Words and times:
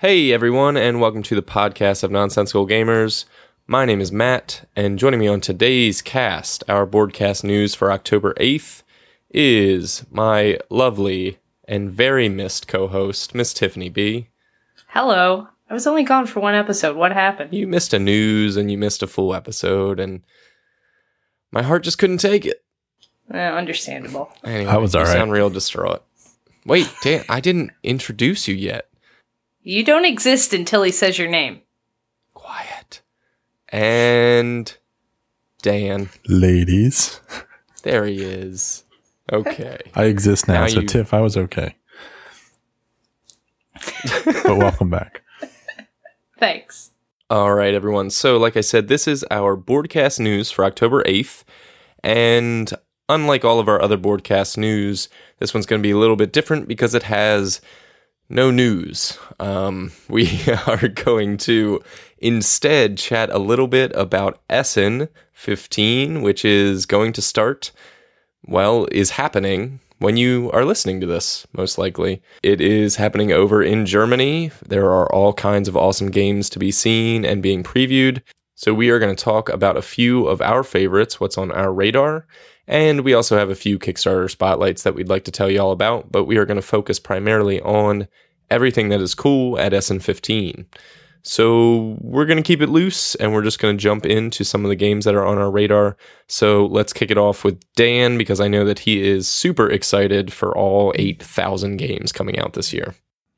Hey 0.00 0.32
everyone, 0.32 0.76
and 0.76 1.00
welcome 1.00 1.22
to 1.24 1.34
the 1.34 1.42
podcast 1.42 2.04
of 2.04 2.10
Nonsensical 2.10 2.68
Gamers. 2.68 3.24
My 3.70 3.84
name 3.84 4.00
is 4.00 4.10
Matt, 4.10 4.66
and 4.74 4.98
joining 4.98 5.20
me 5.20 5.28
on 5.28 5.42
today's 5.42 6.00
cast, 6.00 6.64
our 6.70 6.86
broadcast 6.86 7.44
news 7.44 7.74
for 7.74 7.92
October 7.92 8.32
8th, 8.40 8.82
is 9.28 10.06
my 10.10 10.58
lovely 10.70 11.36
and 11.64 11.90
very 11.90 12.30
missed 12.30 12.66
co 12.66 12.88
host, 12.88 13.34
Miss 13.34 13.52
Tiffany 13.52 13.90
B. 13.90 14.28
Hello. 14.86 15.48
I 15.68 15.74
was 15.74 15.86
only 15.86 16.02
gone 16.02 16.24
for 16.24 16.40
one 16.40 16.54
episode. 16.54 16.96
What 16.96 17.12
happened? 17.12 17.52
You 17.52 17.66
missed 17.66 17.92
a 17.92 17.98
news 17.98 18.56
and 18.56 18.70
you 18.70 18.78
missed 18.78 19.02
a 19.02 19.06
full 19.06 19.34
episode, 19.34 20.00
and 20.00 20.22
my 21.52 21.60
heart 21.60 21.84
just 21.84 21.98
couldn't 21.98 22.22
take 22.22 22.46
it. 22.46 22.64
Eh, 23.30 23.50
understandable. 23.50 24.32
Anyway, 24.44 24.70
I 24.70 24.78
was 24.78 24.94
you 24.94 25.00
all 25.00 25.04
right. 25.04 25.12
sound 25.12 25.30
real 25.30 25.50
distraught. 25.50 26.02
Wait, 26.64 26.90
Dan, 27.02 27.22
I 27.28 27.40
didn't 27.40 27.72
introduce 27.82 28.48
you 28.48 28.54
yet. 28.54 28.88
You 29.60 29.84
don't 29.84 30.06
exist 30.06 30.54
until 30.54 30.84
he 30.84 30.90
says 30.90 31.18
your 31.18 31.28
name. 31.28 31.60
Quiet. 33.70 33.82
And 33.82 34.76
Dan. 35.62 36.08
Ladies, 36.26 37.20
There 37.82 38.04
he 38.06 38.22
is. 38.22 38.84
Okay. 39.32 39.78
I 39.94 40.04
exist 40.04 40.48
now, 40.48 40.62
Now 40.62 40.66
so 40.68 40.80
you- 40.80 40.86
Tiff, 40.86 41.12
I 41.14 41.20
was 41.20 41.36
okay. 41.36 41.74
but 44.14 44.44
welcome 44.58 44.90
back. 44.90 45.22
Thanks. 46.38 46.90
All 47.30 47.52
right, 47.52 47.74
everyone. 47.74 48.10
So, 48.10 48.38
like 48.38 48.56
I 48.56 48.62
said, 48.62 48.88
this 48.88 49.06
is 49.06 49.24
our 49.30 49.54
broadcast 49.54 50.18
news 50.18 50.50
for 50.50 50.64
October 50.64 51.02
8th. 51.04 51.44
And 52.02 52.72
unlike 53.08 53.44
all 53.44 53.60
of 53.60 53.68
our 53.68 53.82
other 53.82 53.96
broadcast 53.98 54.56
news, 54.56 55.08
this 55.38 55.52
one's 55.52 55.66
going 55.66 55.80
to 55.82 55.86
be 55.86 55.90
a 55.90 55.98
little 55.98 56.16
bit 56.16 56.32
different 56.32 56.66
because 56.68 56.94
it 56.94 57.02
has 57.04 57.60
no 58.30 58.50
news. 58.50 59.18
Um, 59.40 59.92
we 60.08 60.40
are 60.66 60.88
going 60.88 61.36
to 61.38 61.82
instead 62.20 62.98
chat 62.98 63.30
a 63.30 63.38
little 63.38 63.68
bit 63.68 63.92
about 63.94 64.40
Essen 64.50 65.08
15, 65.32 66.22
which 66.22 66.44
is 66.44 66.86
going 66.86 67.12
to 67.14 67.22
start, 67.22 67.70
well, 68.46 68.86
is 68.90 69.10
happening 69.10 69.80
when 69.98 70.16
you 70.16 70.50
are 70.52 70.64
listening 70.64 71.00
to 71.00 71.06
this, 71.06 71.46
most 71.52 71.78
likely. 71.78 72.22
It 72.42 72.60
is 72.60 72.96
happening 72.96 73.32
over 73.32 73.62
in 73.62 73.86
Germany. 73.86 74.52
There 74.66 74.86
are 74.86 75.12
all 75.12 75.32
kinds 75.32 75.68
of 75.68 75.76
awesome 75.76 76.10
games 76.10 76.48
to 76.50 76.58
be 76.58 76.70
seen 76.70 77.24
and 77.24 77.42
being 77.42 77.62
previewed. 77.62 78.22
So, 78.54 78.74
we 78.74 78.90
are 78.90 78.98
going 78.98 79.14
to 79.14 79.24
talk 79.24 79.48
about 79.48 79.76
a 79.76 79.82
few 79.82 80.26
of 80.26 80.42
our 80.42 80.64
favorites, 80.64 81.20
what's 81.20 81.38
on 81.38 81.52
our 81.52 81.72
radar. 81.72 82.26
And 82.66 83.00
we 83.00 83.14
also 83.14 83.38
have 83.38 83.50
a 83.50 83.54
few 83.54 83.78
Kickstarter 83.78 84.30
spotlights 84.30 84.82
that 84.82 84.94
we'd 84.94 85.08
like 85.08 85.24
to 85.24 85.30
tell 85.30 85.50
you 85.50 85.60
all 85.60 85.72
about, 85.72 86.12
but 86.12 86.24
we 86.24 86.36
are 86.36 86.44
going 86.44 86.56
to 86.56 86.62
focus 86.62 86.98
primarily 86.98 87.60
on 87.62 88.08
everything 88.50 88.90
that 88.90 89.00
is 89.00 89.14
cool 89.14 89.58
at 89.58 89.72
Essen 89.72 90.00
15. 90.00 90.66
So 91.28 91.98
we're 92.00 92.24
going 92.24 92.38
to 92.38 92.42
keep 92.42 92.62
it 92.62 92.70
loose 92.70 93.14
and 93.16 93.34
we're 93.34 93.42
just 93.42 93.58
going 93.58 93.76
to 93.76 93.82
jump 93.82 94.06
into 94.06 94.44
some 94.44 94.64
of 94.64 94.70
the 94.70 94.76
games 94.76 95.04
that 95.04 95.14
are 95.14 95.26
on 95.26 95.36
our 95.36 95.50
radar. 95.50 95.98
So 96.26 96.64
let's 96.64 96.94
kick 96.94 97.10
it 97.10 97.18
off 97.18 97.44
with 97.44 97.60
Dan 97.74 98.16
because 98.16 98.40
I 98.40 98.48
know 98.48 98.64
that 98.64 98.78
he 98.78 99.06
is 99.06 99.28
super 99.28 99.68
excited 99.68 100.32
for 100.32 100.56
all 100.56 100.90
8,000 100.96 101.76
games 101.76 102.12
coming 102.12 102.38
out 102.38 102.54
this 102.54 102.72
year. 102.72 102.94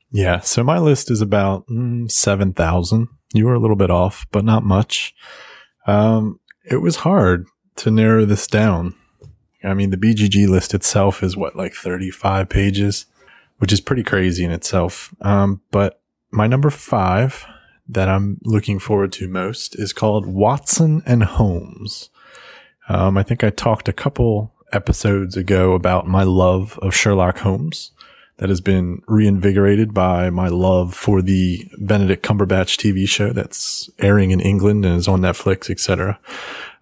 Yeah, 0.09 0.39
so 0.39 0.63
my 0.63 0.79
list 0.79 1.11
is 1.11 1.19
about 1.19 1.67
mm, 1.67 2.09
7,000. 2.09 3.09
You 3.33 3.45
were 3.45 3.55
a 3.55 3.59
little 3.59 3.75
bit 3.75 3.91
off, 3.91 4.25
but 4.31 4.45
not 4.45 4.63
much. 4.63 5.13
Um, 5.85 6.39
it 6.63 6.77
was 6.77 6.97
hard 6.97 7.45
to 7.75 7.91
narrow 7.91 8.23
this 8.23 8.47
down. 8.47 8.95
I 9.65 9.73
mean, 9.73 9.89
the 9.89 9.97
BGG 9.97 10.47
list 10.47 10.73
itself 10.73 11.21
is 11.21 11.35
what, 11.35 11.57
like 11.57 11.73
35 11.73 12.47
pages, 12.47 13.05
which 13.57 13.73
is 13.73 13.81
pretty 13.81 14.03
crazy 14.03 14.45
in 14.45 14.51
itself. 14.51 15.13
Um, 15.19 15.59
but 15.71 16.01
my 16.31 16.47
number 16.47 16.69
five 16.69 17.45
that 17.91 18.09
I'm 18.09 18.39
looking 18.43 18.79
forward 18.79 19.11
to 19.13 19.27
most 19.27 19.77
is 19.77 19.93
called 19.93 20.25
Watson 20.25 21.01
and 21.05 21.23
Holmes. 21.23 22.09
Um, 22.89 23.17
I 23.17 23.23
think 23.23 23.43
I 23.43 23.49
talked 23.49 23.87
a 23.87 23.93
couple 23.93 24.53
episodes 24.71 25.35
ago 25.35 25.73
about 25.73 26.07
my 26.07 26.23
love 26.23 26.79
of 26.81 26.95
Sherlock 26.95 27.39
Holmes 27.39 27.91
that 28.37 28.49
has 28.49 28.61
been 28.61 29.01
reinvigorated 29.07 29.93
by 29.93 30.29
my 30.29 30.47
love 30.47 30.95
for 30.95 31.21
the 31.21 31.69
Benedict 31.77 32.25
Cumberbatch 32.25 32.77
TV 32.77 33.07
show 33.07 33.31
that's 33.33 33.89
airing 33.99 34.31
in 34.31 34.39
England 34.39 34.85
and 34.85 34.97
is 34.97 35.07
on 35.07 35.21
Netflix, 35.21 35.69
etc. 35.69 36.19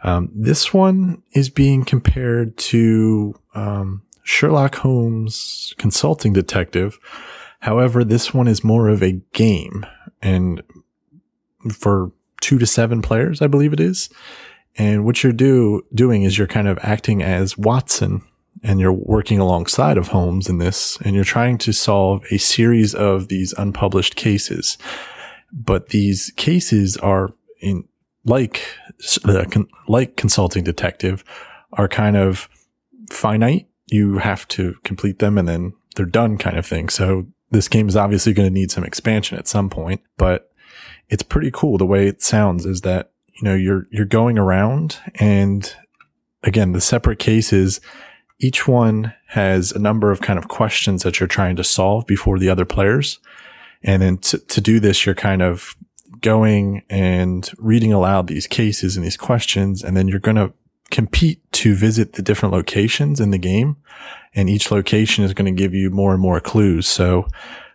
Um, 0.03 0.29
this 0.33 0.73
one 0.73 1.21
is 1.33 1.49
being 1.49 1.83
compared 1.83 2.55
to 2.57 3.35
um, 3.55 4.03
Sherlock 4.23 4.75
Holmes 4.75 5.73
Consulting 5.77 6.33
Detective. 6.33 6.97
However, 7.59 8.03
this 8.03 8.33
one 8.33 8.47
is 8.47 8.63
more 8.63 8.87
of 8.87 9.03
a 9.03 9.19
game 9.33 9.85
and 10.21 10.63
for 11.71 12.11
two 12.41 12.57
to 12.57 12.65
seven 12.65 13.01
players, 13.01 13.41
I 13.41 13.47
believe 13.47 13.73
it 13.73 13.79
is. 13.79 14.09
And 14.77 15.03
what 15.03 15.23
you're 15.23 15.33
do 15.33 15.83
doing 15.93 16.23
is 16.23 16.37
you're 16.37 16.47
kind 16.47 16.67
of 16.67 16.79
acting 16.81 17.21
as 17.21 17.57
Watson 17.57 18.21
and 18.63 18.79
you're 18.79 18.93
working 18.93 19.39
alongside 19.39 19.97
of 19.97 20.09
Holmes 20.09 20.49
in 20.49 20.57
this 20.57 20.97
and 21.01 21.15
you're 21.15 21.23
trying 21.23 21.57
to 21.59 21.73
solve 21.73 22.23
a 22.31 22.37
series 22.37 22.93
of 22.93 23.27
these 23.27 23.53
unpublished 23.57 24.15
cases. 24.15 24.77
But 25.51 25.89
these 25.89 26.31
cases 26.35 26.97
are 26.97 27.33
in 27.61 27.85
like, 28.25 28.61
uh, 29.25 29.45
like 29.87 30.15
consulting 30.15 30.63
detective 30.63 31.23
are 31.73 31.87
kind 31.87 32.15
of 32.15 32.49
finite. 33.09 33.67
You 33.87 34.19
have 34.19 34.47
to 34.49 34.75
complete 34.83 35.19
them 35.19 35.37
and 35.37 35.47
then 35.47 35.73
they're 35.95 36.05
done 36.05 36.37
kind 36.37 36.57
of 36.57 36.65
thing. 36.65 36.89
So 36.89 37.27
this 37.51 37.67
game 37.67 37.87
is 37.87 37.95
obviously 37.95 38.33
going 38.33 38.47
to 38.47 38.53
need 38.53 38.71
some 38.71 38.83
expansion 38.83 39.37
at 39.37 39.47
some 39.47 39.69
point, 39.69 40.01
but 40.17 40.48
it's 41.09 41.23
pretty 41.23 41.51
cool. 41.51 41.77
The 41.77 41.85
way 41.85 42.07
it 42.07 42.21
sounds 42.21 42.65
is 42.65 42.81
that, 42.81 43.11
you 43.33 43.43
know, 43.43 43.55
you're, 43.55 43.85
you're 43.91 44.05
going 44.05 44.37
around 44.37 44.97
and 45.15 45.73
again, 46.43 46.71
the 46.71 46.81
separate 46.81 47.19
cases, 47.19 47.81
each 48.39 48.67
one 48.67 49.13
has 49.27 49.71
a 49.71 49.79
number 49.79 50.11
of 50.11 50.21
kind 50.21 50.39
of 50.39 50.47
questions 50.47 51.03
that 51.03 51.19
you're 51.19 51.27
trying 51.27 51.55
to 51.57 51.63
solve 51.63 52.07
before 52.07 52.39
the 52.39 52.49
other 52.49 52.65
players. 52.65 53.19
And 53.83 54.01
then 54.01 54.17
to, 54.19 54.37
to 54.37 54.61
do 54.61 54.79
this, 54.79 55.05
you're 55.05 55.15
kind 55.15 55.41
of 55.41 55.75
going 56.21 56.83
and 56.89 57.49
reading 57.57 57.93
aloud 57.93 58.27
these 58.27 58.47
cases 58.47 58.95
and 58.95 59.05
these 59.05 59.17
questions. 59.17 59.83
And 59.83 59.95
then 59.95 60.07
you're 60.07 60.19
going 60.19 60.37
to 60.37 60.53
compete 60.89 61.39
to 61.51 61.75
visit 61.75 62.13
the 62.13 62.21
different 62.21 62.53
locations 62.53 63.19
in 63.19 63.31
the 63.31 63.37
game. 63.37 63.77
And 64.33 64.49
each 64.49 64.71
location 64.71 65.23
is 65.23 65.33
going 65.33 65.53
to 65.53 65.61
give 65.61 65.73
you 65.73 65.89
more 65.89 66.13
and 66.13 66.21
more 66.21 66.39
clues. 66.39 66.87
So, 66.87 67.27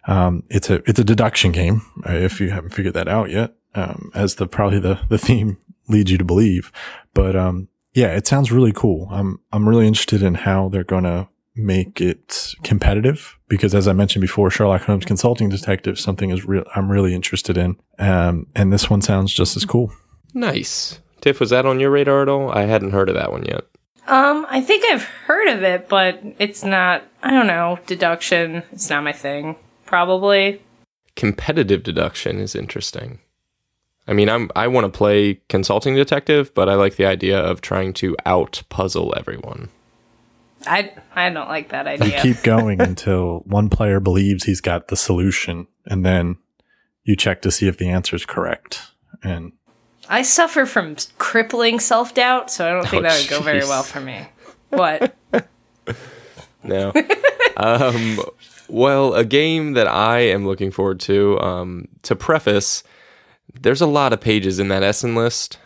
um, 0.07 0.43
it's 0.51 0.71
a, 0.71 0.83
it's 0.89 0.99
a 0.99 1.05
deduction 1.05 1.53
game. 1.53 1.83
uh, 2.09 2.13
If 2.13 2.41
you 2.41 2.51
haven't 2.51 2.75
figured 2.75 2.95
that 2.95 3.09
out 3.09 3.31
yet, 3.31 3.55
um, 3.75 4.11
as 4.15 4.37
the, 4.37 4.47
probably 4.47 4.79
the, 4.79 5.01
the 5.09 5.19
theme 5.27 5.59
leads 5.89 6.11
you 6.11 6.19
to 6.19 6.25
believe. 6.25 6.73
But, 7.13 7.37
um, 7.37 7.69
yeah, 7.93 8.09
it 8.09 8.27
sounds 8.27 8.51
really 8.51 8.73
cool. 8.73 9.09
I'm, 9.11 9.41
I'm 9.53 9.69
really 9.69 9.87
interested 9.87 10.23
in 10.23 10.35
how 10.35 10.69
they're 10.69 10.85
going 10.85 11.05
to 11.05 11.29
make 11.57 12.01
it 12.01 12.55
competitive 12.65 13.39
because 13.49 13.75
as 13.75 13.87
I 13.87 13.93
mentioned 13.93 14.21
before, 14.23 14.51
Sherlock 14.51 14.83
Holmes 14.83 15.05
Consulting 15.05 15.49
Detective, 15.49 16.01
something 16.01 16.31
is 16.31 16.45
real, 16.45 16.65
I'm 16.75 16.91
really 16.91 17.15
interested 17.15 17.57
in. 17.57 17.77
Um, 18.01 18.49
and 18.57 18.73
this 18.73 18.91
one 18.91 19.01
sounds 19.03 19.33
just 19.33 19.57
as 19.57 19.65
cool. 19.65 19.93
Nice. 20.33 20.99
Tiff, 21.21 21.39
was 21.39 21.51
that 21.51 21.65
on 21.65 21.79
your 21.79 21.91
radar 21.91 22.23
at 22.23 22.29
all? 22.29 22.51
I 22.51 22.63
hadn't 22.65 22.91
heard 22.91 23.09
of 23.09 23.15
that 23.15 23.31
one 23.31 23.45
yet. 23.45 23.63
Um, 24.09 24.45
I 24.51 24.61
think 24.61 24.85
I've 24.85 25.05
heard 25.05 25.49
of 25.49 25.63
it, 25.63 25.89
but 25.89 26.21
it's 26.39 26.65
not, 26.65 27.05
I 27.23 27.31
don't 27.31 27.47
know, 27.47 27.79
deduction. 27.87 28.63
It's 28.73 28.91
not 28.91 29.05
my 29.05 29.13
thing. 29.13 29.57
Probably. 29.87 30.63
Competitive 31.17 31.83
deduction 31.83 32.39
is 32.39 32.55
interesting. 32.55 33.21
I 34.07 34.13
mean, 34.13 34.29
I'm 34.29 34.51
I 34.55 34.69
want 34.69 34.85
to 34.93 34.97
play 34.97 35.41
consulting 35.49 35.95
detective, 35.95 36.53
but 36.55 36.69
I 36.69 36.75
like 36.75 36.97
the 36.97 37.07
idea 37.07 37.39
of 37.39 37.61
trying 37.61 37.93
to 37.95 38.17
out 38.27 38.63
puzzle 38.69 39.15
everyone. 39.17 39.71
I 40.67 40.93
I 41.15 41.31
don't 41.31 41.49
like 41.49 41.71
that 41.71 41.87
idea. 41.87 42.17
You 42.17 42.35
keep 42.35 42.43
going 42.43 42.81
until 42.81 43.41
one 43.47 43.71
player 43.71 44.01
believes 44.01 44.45
he's 44.45 44.61
got 44.61 44.89
the 44.89 44.97
solution 44.97 45.67
and 45.87 46.05
then 46.05 46.37
you 47.05 47.17
check 47.17 47.43
to 47.43 47.51
see 47.51 47.69
if 47.69 47.79
the 47.79 47.89
answer 47.89 48.17
is 48.17 48.27
correct. 48.27 48.83
And 49.23 49.53
I 50.09 50.23
suffer 50.23 50.67
from 50.67 50.97
crippling 51.19 51.81
self 51.81 52.13
doubt, 52.15 52.51
so 52.51 52.67
I 52.69 52.73
don't 52.73 52.89
think 52.89 53.05
Oh, 53.05 53.09
that 53.09 53.21
would 53.21 53.31
go 53.31 53.41
very 53.41 53.61
well 53.61 53.83
for 53.83 54.01
me. 54.01 54.27
What? 54.69 55.15
No. 56.65 56.93
um, 57.57 58.19
well, 58.69 59.15
a 59.15 59.25
game 59.25 59.73
that 59.75 59.87
I 59.87 60.21
am 60.21 60.47
looking 60.47 60.71
forward 60.71 61.01
to. 61.01 61.39
Um, 61.41 61.89
to 62.03 62.17
preface, 62.17 62.83
there's 63.61 63.81
a 63.81 63.87
lot 63.87 64.13
of 64.13 64.21
pages 64.21 64.59
in 64.59 64.69
that 64.69 64.83
Essen 64.83 65.15
list, 65.15 65.59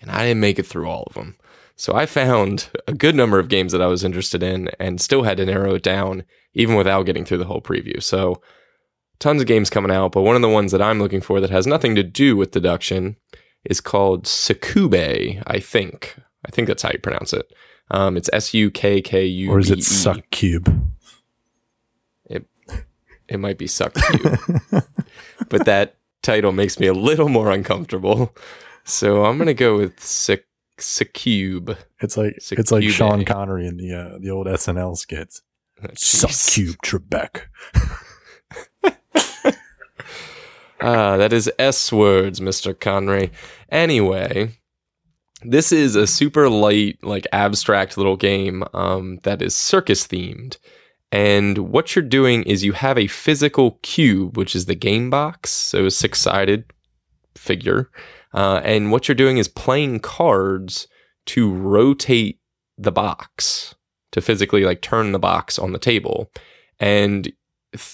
and 0.00 0.10
I 0.10 0.22
didn't 0.26 0.40
make 0.40 0.58
it 0.58 0.66
through 0.66 0.88
all 0.88 1.04
of 1.06 1.14
them. 1.14 1.36
So 1.76 1.94
I 1.94 2.06
found 2.06 2.70
a 2.88 2.94
good 2.94 3.14
number 3.14 3.38
of 3.38 3.48
games 3.48 3.72
that 3.72 3.82
I 3.82 3.86
was 3.86 4.02
interested 4.02 4.42
in 4.42 4.70
and 4.80 5.00
still 5.00 5.24
had 5.24 5.36
to 5.36 5.44
narrow 5.44 5.74
it 5.74 5.82
down, 5.82 6.24
even 6.54 6.74
without 6.74 7.04
getting 7.04 7.24
through 7.24 7.38
the 7.38 7.44
whole 7.44 7.60
preview. 7.60 8.02
So 8.02 8.40
tons 9.18 9.42
of 9.42 9.48
games 9.48 9.68
coming 9.68 9.90
out, 9.90 10.12
but 10.12 10.22
one 10.22 10.36
of 10.36 10.42
the 10.42 10.48
ones 10.48 10.72
that 10.72 10.80
I'm 10.80 10.98
looking 10.98 11.20
for 11.20 11.40
that 11.40 11.50
has 11.50 11.66
nothing 11.66 11.94
to 11.94 12.02
do 12.02 12.34
with 12.34 12.52
deduction 12.52 13.16
is 13.64 13.80
called 13.82 14.24
Succube, 14.24 15.42
I 15.46 15.60
think. 15.60 16.16
I 16.46 16.50
think 16.50 16.68
that's 16.68 16.82
how 16.82 16.90
you 16.92 16.98
pronounce 16.98 17.34
it. 17.34 17.52
Um, 17.90 18.16
it's 18.16 18.30
S 18.32 18.54
U 18.54 18.70
K 18.70 19.02
K 19.02 19.26
U. 19.26 19.50
Or 19.50 19.58
is 19.58 19.70
it 19.70 19.82
Suck 19.82 20.22
Cube? 20.30 20.92
It 23.28 23.38
might 23.40 23.58
be 23.58 23.66
Suck 23.66 23.94
Cube, 23.94 24.38
but 25.48 25.64
that 25.64 25.96
title 26.22 26.52
makes 26.52 26.78
me 26.78 26.86
a 26.86 26.92
little 26.94 27.28
more 27.28 27.50
uncomfortable. 27.50 28.34
So 28.84 29.24
I'm 29.24 29.36
gonna 29.38 29.54
go 29.54 29.76
with 29.76 29.98
Suck 30.00 30.40
Succube. 30.78 31.76
It's 32.00 32.16
like 32.16 32.36
Succube. 32.40 32.58
it's 32.58 32.70
like 32.70 32.84
Sean 32.84 33.24
Connery 33.24 33.66
in 33.66 33.76
the 33.76 33.92
uh, 33.92 34.18
the 34.20 34.30
old 34.30 34.46
SNL 34.46 34.96
skits. 34.96 35.42
Suck 35.94 36.30
Jeez. 36.30 36.52
Cube 36.54 36.76
Trebek. 36.84 37.42
Ah, 40.80 41.16
that 41.16 41.32
is 41.32 41.50
S 41.58 41.90
words, 41.90 42.40
Mr. 42.40 42.78
Connery. 42.78 43.32
Anyway, 43.70 44.52
this 45.42 45.72
is 45.72 45.96
a 45.96 46.06
super 46.06 46.50
light, 46.50 46.98
like 47.02 47.26
abstract 47.32 47.96
little 47.96 48.16
game 48.16 48.62
um, 48.74 49.18
that 49.22 49.40
is 49.40 49.54
circus 49.54 50.06
themed. 50.06 50.58
And 51.12 51.58
what 51.58 51.94
you're 51.94 52.04
doing 52.04 52.42
is 52.42 52.64
you 52.64 52.72
have 52.72 52.98
a 52.98 53.06
physical 53.06 53.78
cube, 53.82 54.36
which 54.36 54.56
is 54.56 54.66
the 54.66 54.74
game 54.74 55.08
box, 55.08 55.50
so 55.50 55.86
a 55.86 55.90
six 55.90 56.20
sided 56.20 56.64
figure. 57.36 57.90
Uh, 58.34 58.60
and 58.64 58.90
what 58.90 59.08
you're 59.08 59.14
doing 59.14 59.38
is 59.38 59.48
playing 59.48 60.00
cards 60.00 60.88
to 61.26 61.52
rotate 61.52 62.40
the 62.76 62.92
box, 62.92 63.74
to 64.12 64.20
physically 64.20 64.64
like 64.64 64.82
turn 64.82 65.12
the 65.12 65.18
box 65.18 65.58
on 65.58 65.72
the 65.72 65.78
table. 65.78 66.30
And 66.78 67.32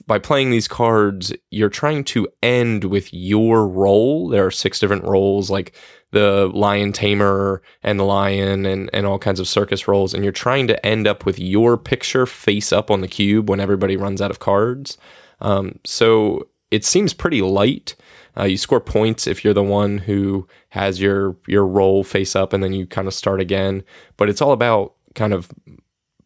by 0.07 0.19
playing 0.19 0.51
these 0.51 0.69
cards, 0.69 1.33
you're 1.51 1.69
trying 1.69 2.05
to 2.05 2.29
end 2.43 2.85
with 2.85 3.13
your 3.13 3.67
role. 3.67 4.29
There 4.29 4.47
are 4.47 4.51
six 4.51 4.79
different 4.79 5.05
roles, 5.05 5.51
like 5.51 5.75
the 6.13 6.51
lion 6.55 6.93
tamer 6.93 7.61
and 7.83 7.99
the 7.99 8.05
lion 8.05 8.65
and, 8.65 8.89
and 8.93 9.07
all 9.07 9.19
kinds 9.19 9.41
of 9.41 9.49
circus 9.49 9.89
roles. 9.89 10.15
And 10.15 10.23
you're 10.23 10.33
trying 10.33 10.69
to 10.69 10.87
end 10.87 11.07
up 11.07 11.27
with 11.27 11.39
your 11.39 11.77
picture 11.77 12.27
face 12.27 12.73
up 12.73 12.91
on 12.91 13.01
the 13.01 13.09
cube 13.09 13.51
when 13.51 13.61
everybody 13.61 13.97
runs 13.97 14.23
out 14.23 14.31
of 14.31 14.39
cards. 14.39 14.97
Um, 15.41 15.79
so 15.85 16.49
it 16.71 16.85
seems 16.85 17.13
pretty 17.13 17.43
light. 17.43 17.97
Uh, 18.37 18.45
you 18.45 18.57
score 18.57 18.81
points 18.81 19.27
if 19.27 19.45
you're 19.45 19.53
the 19.53 19.63
one 19.63 19.99
who 19.99 20.47
has 20.71 21.01
your 21.01 21.37
your 21.47 21.67
role 21.67 22.03
face 22.03 22.35
up, 22.35 22.55
and 22.55 22.63
then 22.63 22.73
you 22.73 22.87
kind 22.87 23.07
of 23.07 23.13
start 23.13 23.41
again. 23.41 23.83
But 24.17 24.31
it's 24.31 24.41
all 24.41 24.53
about 24.53 24.95
kind 25.15 25.35
of 25.35 25.51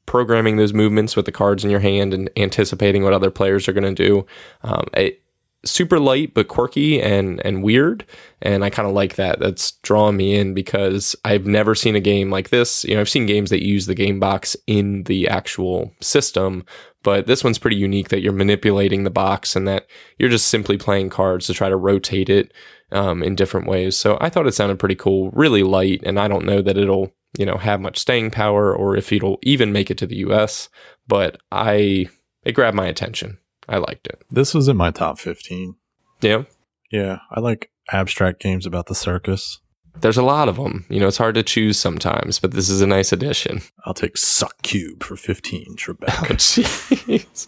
programming 0.07 0.57
those 0.57 0.73
movements 0.73 1.17
with 1.17 1.27
the 1.27 1.33
cards 1.33 1.65
in 1.65 1.71
your 1.71 1.81
hand 1.81 2.15
and 2.15 2.31
anticipating 2.37 3.03
what 3.03 3.13
other 3.13 3.31
players 3.31 3.67
are 3.67 3.73
going 3.73 3.95
to 3.95 4.07
do. 4.07 4.25
Um, 4.63 4.87
it, 4.95 5.23
super 5.65 5.99
light 5.99 6.35
but 6.35 6.49
quirky 6.49 7.01
and 7.01 7.45
and 7.45 7.63
weird, 7.63 8.05
and 8.43 8.65
I 8.65 8.71
kind 8.71 8.89
of 8.89 8.95
like 8.95 9.17
that. 9.17 9.41
That's 9.41 9.73
drawing 9.83 10.17
me 10.17 10.35
in 10.37 10.55
because 10.55 11.17
I've 11.25 11.47
never 11.47 11.75
seen 11.75 11.97
a 11.97 12.01
game 12.01 12.31
like 12.31 12.51
this. 12.51 12.85
You 12.85 12.95
know, 12.95 13.01
I've 13.01 13.09
seen 13.09 13.27
games 13.27 13.51
that 13.51 13.65
use 13.65 13.87
the 13.87 13.95
game 13.95 14.21
box 14.21 14.57
in 14.67 15.05
the 15.05 15.29
actual 15.29 15.93
system, 16.01 16.65
but 17.03 17.27
this 17.27 17.45
one's 17.45 17.59
pretty 17.59 17.77
unique 17.77 18.09
that 18.09 18.21
you're 18.21 18.33
manipulating 18.33 19.05
the 19.05 19.11
box 19.11 19.57
and 19.57 19.67
that 19.69 19.87
you're 20.19 20.31
just 20.31 20.49
simply 20.49 20.77
playing 20.77 21.11
cards 21.11 21.47
to 21.47 21.55
try 21.55 21.69
to 21.69 21.77
rotate 21.77 22.29
it 22.29 22.53
um, 22.93 23.23
in 23.23 23.35
different 23.35 23.67
ways. 23.67 23.97
So 23.97 24.19
I 24.21 24.29
thought 24.29 24.47
it 24.47 24.55
sounded 24.55 24.79
pretty 24.79 24.95
cool, 24.95 25.31
really 25.33 25.63
light, 25.63 26.03
and 26.05 26.19
I 26.19 26.29
don't 26.29 26.47
know 26.47 26.63
that 26.63 26.77
it'll 26.77 27.13
you 27.39 27.47
know 27.47 27.57
have 27.57 27.81
much 27.81 27.99
staying 27.99 28.31
power 28.31 28.75
or 28.75 28.97
if 28.97 29.13
it'll 29.13 29.39
even 29.43 29.73
make 29.73 29.91
it 29.91 29.99
to 29.99 30.07
the 30.07 30.17
U.S. 30.17 30.69
But 31.07 31.39
I 31.51 32.07
it 32.45 32.53
grabbed 32.53 32.77
my 32.77 32.87
attention. 32.87 33.39
I 33.69 33.79
liked 33.79 34.07
it. 34.07 34.23
This 34.31 34.55
was 34.55 34.69
in 34.69 34.77
my 34.77 34.91
top 34.91 35.19
fifteen. 35.19 35.77
Yeah, 36.21 36.45
Yeah, 36.91 37.19
I 37.31 37.41
like 37.41 37.71
abstract 37.93 38.41
games 38.41 38.67
about 38.67 38.87
the 38.87 38.95
circus. 38.95 39.61
there's 40.01 40.17
a 40.17 40.23
lot 40.23 40.49
of 40.49 40.57
them. 40.57 40.85
You 40.89 41.01
know, 41.01 41.09
it's 41.09 41.17
hard 41.19 41.35
to 41.37 41.43
choose 41.43 41.79
sometimes, 41.79 42.39
but 42.39 42.53
this 42.53 42.69
is 42.69 42.81
a 42.81 42.87
nice 42.87 43.13
addition. 43.13 43.63
I'll 43.85 43.95
take 43.95 44.17
Suck 44.17 44.61
Cube 44.63 45.03
for 45.03 45.17
fifteen. 45.17 45.77
Oh, 45.79 45.95
jeez. 46.35 47.47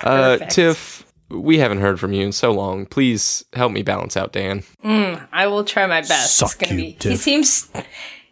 uh, 0.02 0.38
Tiff, 0.46 1.04
we 1.28 1.58
haven't 1.58 1.80
heard 1.80 1.98
from 2.00 2.12
you 2.12 2.24
in 2.24 2.32
so 2.32 2.50
long. 2.52 2.86
Please 2.86 3.44
help 3.52 3.72
me 3.72 3.82
balance 3.82 4.16
out 4.16 4.32
Dan. 4.32 4.62
Mm, 4.84 5.26
I 5.32 5.46
will 5.48 5.64
try 5.64 5.86
my 5.86 6.00
best. 6.00 6.36
Suck 6.36 6.50
it's 6.60 6.70
gonna 6.70 6.80
you, 6.80 6.94
be. 6.94 7.08
He 7.10 7.16
seems. 7.16 7.70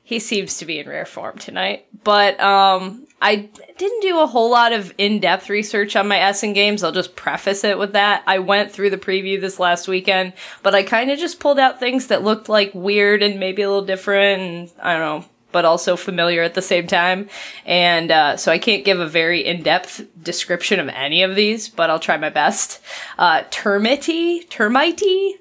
He 0.02 0.20
seems 0.20 0.56
to 0.58 0.64
be 0.64 0.78
in 0.78 0.88
rare 0.88 1.04
form 1.04 1.36
tonight, 1.36 1.84
but 2.02 2.40
um, 2.40 3.06
I 3.20 3.48
didn't 3.76 4.02
do 4.02 4.20
a 4.20 4.26
whole 4.26 4.50
lot 4.50 4.72
of 4.72 4.92
in-depth 4.96 5.50
research 5.50 5.96
on 5.96 6.08
my 6.08 6.18
Essen 6.18 6.52
games. 6.52 6.84
I'll 6.84 6.92
just 6.92 7.16
preface 7.16 7.64
it 7.64 7.78
with 7.78 7.92
that. 7.92 8.22
I 8.26 8.38
went 8.38 8.70
through 8.70 8.90
the 8.90 8.98
preview 8.98 9.40
this 9.40 9.58
last 9.58 9.88
weekend, 9.88 10.34
but 10.62 10.74
I 10.74 10.82
kind 10.82 11.10
of 11.10 11.18
just 11.18 11.40
pulled 11.40 11.58
out 11.58 11.80
things 11.80 12.06
that 12.08 12.22
looked 12.22 12.48
like 12.48 12.70
weird 12.74 13.22
and 13.22 13.40
maybe 13.40 13.62
a 13.62 13.68
little 13.68 13.84
different, 13.84 14.40
and 14.40 14.70
I 14.80 14.92
don't 14.92 15.22
know, 15.22 15.28
but 15.50 15.64
also 15.64 15.96
familiar 15.96 16.42
at 16.42 16.54
the 16.54 16.62
same 16.62 16.86
time. 16.86 17.28
And 17.66 18.10
uh, 18.10 18.36
so 18.36 18.52
I 18.52 18.58
can't 18.58 18.84
give 18.84 19.00
a 19.00 19.08
very 19.08 19.44
in-depth 19.44 20.22
description 20.22 20.78
of 20.78 20.88
any 20.88 21.22
of 21.22 21.34
these, 21.34 21.68
but 21.68 21.90
I'll 21.90 21.98
try 21.98 22.18
my 22.18 22.30
best. 22.30 22.80
Uh, 23.18 23.42
Termity, 23.50 24.46
Termitey 24.48 25.32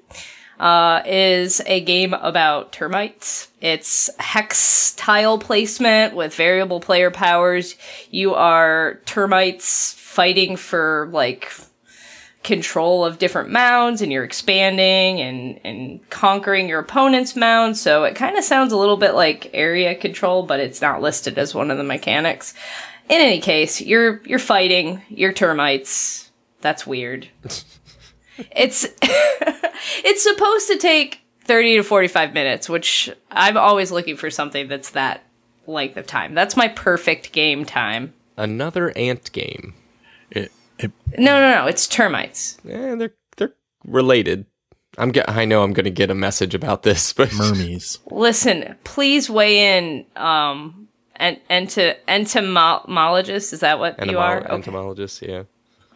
uh, 0.58 1.02
is 1.06 1.60
a 1.66 1.80
game 1.80 2.14
about 2.14 2.72
termites. 2.72 3.48
It's 3.60 4.10
hex 4.18 4.94
tile 4.94 5.38
placement 5.38 6.14
with 6.14 6.34
variable 6.34 6.80
player 6.80 7.10
powers. 7.10 7.76
You 8.10 8.34
are 8.34 9.00
termites 9.04 9.94
fighting 9.94 10.56
for 10.56 11.08
like 11.12 11.52
control 12.42 13.04
of 13.04 13.18
different 13.18 13.50
mounds 13.50 14.00
and 14.00 14.10
you're 14.10 14.24
expanding 14.24 15.20
and, 15.20 15.60
and 15.64 16.10
conquering 16.10 16.68
your 16.68 16.80
opponent's 16.80 17.36
mound. 17.36 17.76
So 17.76 18.04
it 18.04 18.14
kind 18.14 18.36
of 18.36 18.44
sounds 18.44 18.72
a 18.72 18.76
little 18.76 18.96
bit 18.96 19.14
like 19.14 19.50
area 19.52 19.94
control, 19.94 20.44
but 20.44 20.60
it's 20.60 20.80
not 20.80 21.02
listed 21.02 21.38
as 21.38 21.54
one 21.54 21.70
of 21.70 21.78
the 21.78 21.84
mechanics. 21.84 22.54
In 23.08 23.20
any 23.20 23.40
case, 23.40 23.80
you're, 23.80 24.22
you're 24.24 24.38
fighting 24.38 25.02
your 25.08 25.32
termites. 25.32 26.30
That's 26.60 26.86
weird. 26.86 27.28
it's, 28.52 28.86
it's 29.02 30.22
supposed 30.22 30.68
to 30.68 30.78
take 30.78 31.20
30 31.44 31.76
to 31.78 31.82
45 31.82 32.34
minutes, 32.34 32.68
which 32.68 33.10
I'm 33.30 33.56
always 33.56 33.90
looking 33.90 34.16
for 34.16 34.30
something 34.30 34.68
that's 34.68 34.90
that 34.90 35.22
length 35.66 35.96
of 35.96 36.06
time. 36.06 36.34
That's 36.34 36.56
my 36.56 36.68
perfect 36.68 37.32
game 37.32 37.64
time. 37.64 38.14
Another 38.36 38.96
ant 38.96 39.32
game. 39.32 39.74
it, 40.30 40.52
it, 40.78 40.92
No, 41.18 41.40
no, 41.40 41.50
no. 41.62 41.66
It's 41.66 41.86
termites. 41.86 42.58
Eh, 42.68 42.94
they're 42.94 43.14
they're 43.36 43.54
related. 43.84 44.46
I'm 44.96 45.10
get, 45.10 45.28
I 45.28 45.44
know 45.44 45.62
I'm 45.62 45.72
going 45.72 45.84
to 45.84 45.90
get 45.90 46.10
a 46.10 46.14
message 46.14 46.54
about 46.54 46.82
this, 46.82 47.12
but 47.14 47.32
Myrmes. 47.32 47.98
Listen, 48.10 48.76
please 48.84 49.28
weigh 49.30 49.78
in. 49.78 50.06
Um, 50.16 50.88
and 51.16 51.40
ento 51.50 51.96
entomologist 52.06 53.52
is 53.52 53.60
that 53.60 53.78
what 53.80 53.98
you 53.98 54.12
Entomolo- 54.12 54.20
are? 54.20 54.38
Okay. 54.44 54.54
entomologist. 54.54 55.22
Yeah, 55.22 55.42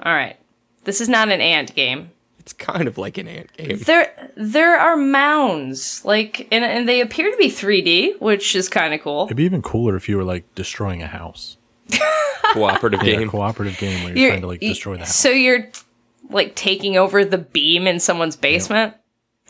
All 0.00 0.12
right. 0.12 0.36
This 0.84 1.00
is 1.00 1.08
not 1.08 1.28
an 1.30 1.40
ant 1.40 1.74
game. 1.76 2.10
It's 2.42 2.52
kind 2.52 2.88
of 2.88 2.98
like 2.98 3.18
an 3.18 3.28
ant 3.28 3.52
game. 3.56 3.78
There, 3.78 4.30
there 4.36 4.76
are 4.76 4.96
mounds, 4.96 6.04
like, 6.04 6.48
and, 6.50 6.64
and 6.64 6.88
they 6.88 7.00
appear 7.00 7.30
to 7.30 7.36
be 7.36 7.46
3D, 7.48 8.20
which 8.20 8.56
is 8.56 8.68
kind 8.68 8.92
of 8.92 9.00
cool. 9.00 9.26
It'd 9.26 9.36
be 9.36 9.44
even 9.44 9.62
cooler 9.62 9.94
if 9.94 10.08
you 10.08 10.16
were 10.16 10.24
like 10.24 10.52
destroying 10.56 11.02
a 11.02 11.06
house. 11.06 11.56
Cooperative 12.52 13.02
Yeah, 13.04 13.18
game. 13.18 13.28
cooperative 13.28 13.78
game 13.78 14.02
where 14.02 14.08
you're, 14.10 14.18
You're- 14.18 14.30
trying 14.30 14.40
to 14.42 14.46
like 14.48 14.60
destroy 14.60 14.94
the 14.94 15.00
house. 15.00 15.14
So 15.14 15.30
you're 15.30 15.68
like 16.30 16.54
taking 16.56 16.96
over 16.96 17.24
the 17.24 17.38
beam 17.38 17.86
in 17.86 18.00
someone's 18.00 18.36
basement. 18.36 18.94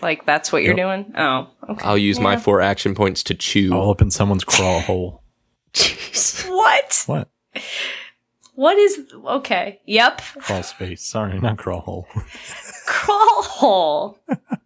Like 0.02 0.26
that's 0.26 0.52
what 0.52 0.62
you're 0.62 0.74
doing. 0.74 1.12
Oh, 1.16 1.48
okay. 1.68 1.84
I'll 1.84 1.96
use 1.98 2.20
my 2.20 2.36
four 2.36 2.60
action 2.60 2.94
points 2.94 3.22
to 3.24 3.34
chew. 3.34 3.72
All 3.72 3.90
up 3.90 4.02
in 4.02 4.10
someone's 4.10 4.44
crawl 4.44 4.80
hole. 4.88 5.22
Jeez. 5.72 6.46
What? 6.48 7.02
What? 7.06 7.28
What 8.54 8.76
is? 8.78 9.00
Okay. 9.24 9.80
Yep. 9.86 10.20
Crawl 10.40 10.62
space. 10.62 11.02
Sorry, 11.02 11.38
not 11.40 11.56
crawl 11.56 11.80
hole. 11.80 12.06
Crawl 12.92 13.42
hole. 13.42 14.18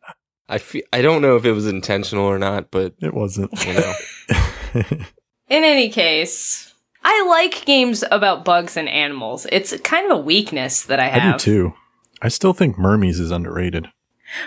I 0.49 0.59
feel, 0.59 0.83
I 0.92 1.02
don't 1.02 1.23
know 1.23 1.37
if 1.37 1.45
it 1.45 1.52
was 1.52 1.66
intentional 1.66 2.25
or 2.25 2.38
not, 2.38 2.71
but 2.71 2.95
It 3.00 3.14
wasn't. 3.14 3.50
you 3.66 3.73
know, 3.75 3.92
In 5.49 5.62
any 5.64 5.88
case, 5.90 6.73
I 7.04 7.25
like 7.28 7.64
games 7.64 8.02
about 8.11 8.45
bugs 8.45 8.76
and 8.76 8.88
animals. 8.88 9.47
It's 9.52 9.76
kind 9.80 10.11
of 10.11 10.18
a 10.18 10.21
weakness 10.21 10.83
that 10.85 10.99
I 11.00 11.06
have. 11.09 11.21
I 11.23 11.25
do 11.25 11.30
have. 11.33 11.40
too. 11.40 11.75
I 12.23 12.28
still 12.28 12.52
think 12.52 12.78
Myrmes 12.78 13.21
is 13.21 13.30
underrated. 13.30 13.88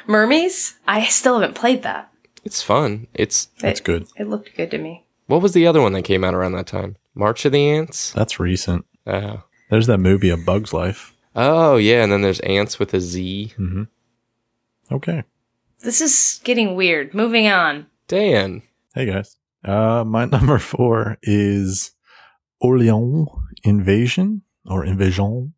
Myrmes? 0.08 0.76
I 0.88 1.06
still 1.06 1.40
haven't 1.40 1.56
played 1.56 1.84
that. 1.84 2.12
it's 2.44 2.62
fun. 2.64 3.08
It's 3.14 3.46
That's 3.60 3.80
It- 3.80 3.84
good. 3.86 4.08
It 4.18 4.28
looked 4.28 4.56
good 4.58 4.72
to 4.72 4.78
me. 4.78 5.06
what 5.28 5.42
was 5.42 5.54
the 5.54 5.68
other 5.68 5.82
one 5.82 5.94
that 5.94 6.02
came 6.04 6.24
out 6.24 6.34
around 6.34 6.52
that 6.54 6.68
time? 6.68 6.96
March 7.16 7.46
of 7.46 7.52
the 7.52 7.66
Ants. 7.70 8.12
That's 8.14 8.40
recent. 8.40 8.86
Uh, 9.06 9.38
There's 9.70 9.88
that 9.88 10.00
movie, 10.00 10.30
A 10.30 10.38
Bug's 10.38 10.74
Life. 10.74 11.14
Oh 11.40 11.78
yeah, 11.78 12.04
and 12.04 12.12
then 12.12 12.22
there's 12.22 12.40
ants 12.42 12.80
with 12.80 12.94
a 12.94 13.00
Z. 13.00 13.54
hmm 13.56 13.84
Okay. 14.92 15.24
This 15.82 16.02
is 16.02 16.42
getting 16.44 16.76
weird. 16.76 17.14
Moving 17.14 17.48
on. 17.48 17.86
Dan, 18.08 18.64
Hey 18.96 19.06
guys. 19.06 19.38
Uh, 19.64 20.04
my 20.04 20.26
number 20.36 20.58
four 20.58 21.18
is 21.22 21.92
Orleans 22.60 23.28
Invasion 23.64 24.42
or 24.66 24.84
Invasion, 24.84 25.54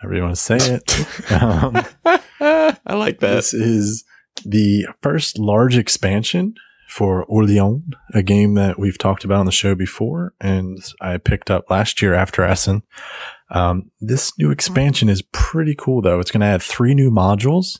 however 0.00 0.16
you 0.16 0.22
want 0.22 0.34
to 0.34 0.40
say 0.40 0.56
it. 0.56 1.32
um, 1.42 1.76
I 2.40 2.94
like 2.94 3.20
that. 3.20 3.34
this 3.36 3.54
is 3.54 4.04
the 4.44 4.86
first 5.02 5.38
large 5.38 5.76
expansion 5.76 6.54
for 6.88 7.24
Orleans, 7.24 7.82
a 8.12 8.22
game 8.22 8.54
that 8.54 8.78
we've 8.78 8.98
talked 8.98 9.24
about 9.24 9.40
on 9.40 9.46
the 9.46 9.52
show 9.52 9.74
before, 9.74 10.32
and 10.40 10.78
I 11.00 11.18
picked 11.18 11.50
up 11.50 11.68
last 11.70 12.00
year 12.02 12.14
after 12.14 12.42
Essen. 12.44 12.82
Um, 13.50 13.90
this 14.00 14.36
new 14.38 14.50
expansion 14.50 15.08
is 15.08 15.22
pretty 15.22 15.74
cool, 15.76 16.02
though. 16.02 16.20
It's 16.20 16.30
going 16.30 16.40
to 16.40 16.46
add 16.46 16.62
three 16.62 16.94
new 16.94 17.10
modules, 17.10 17.78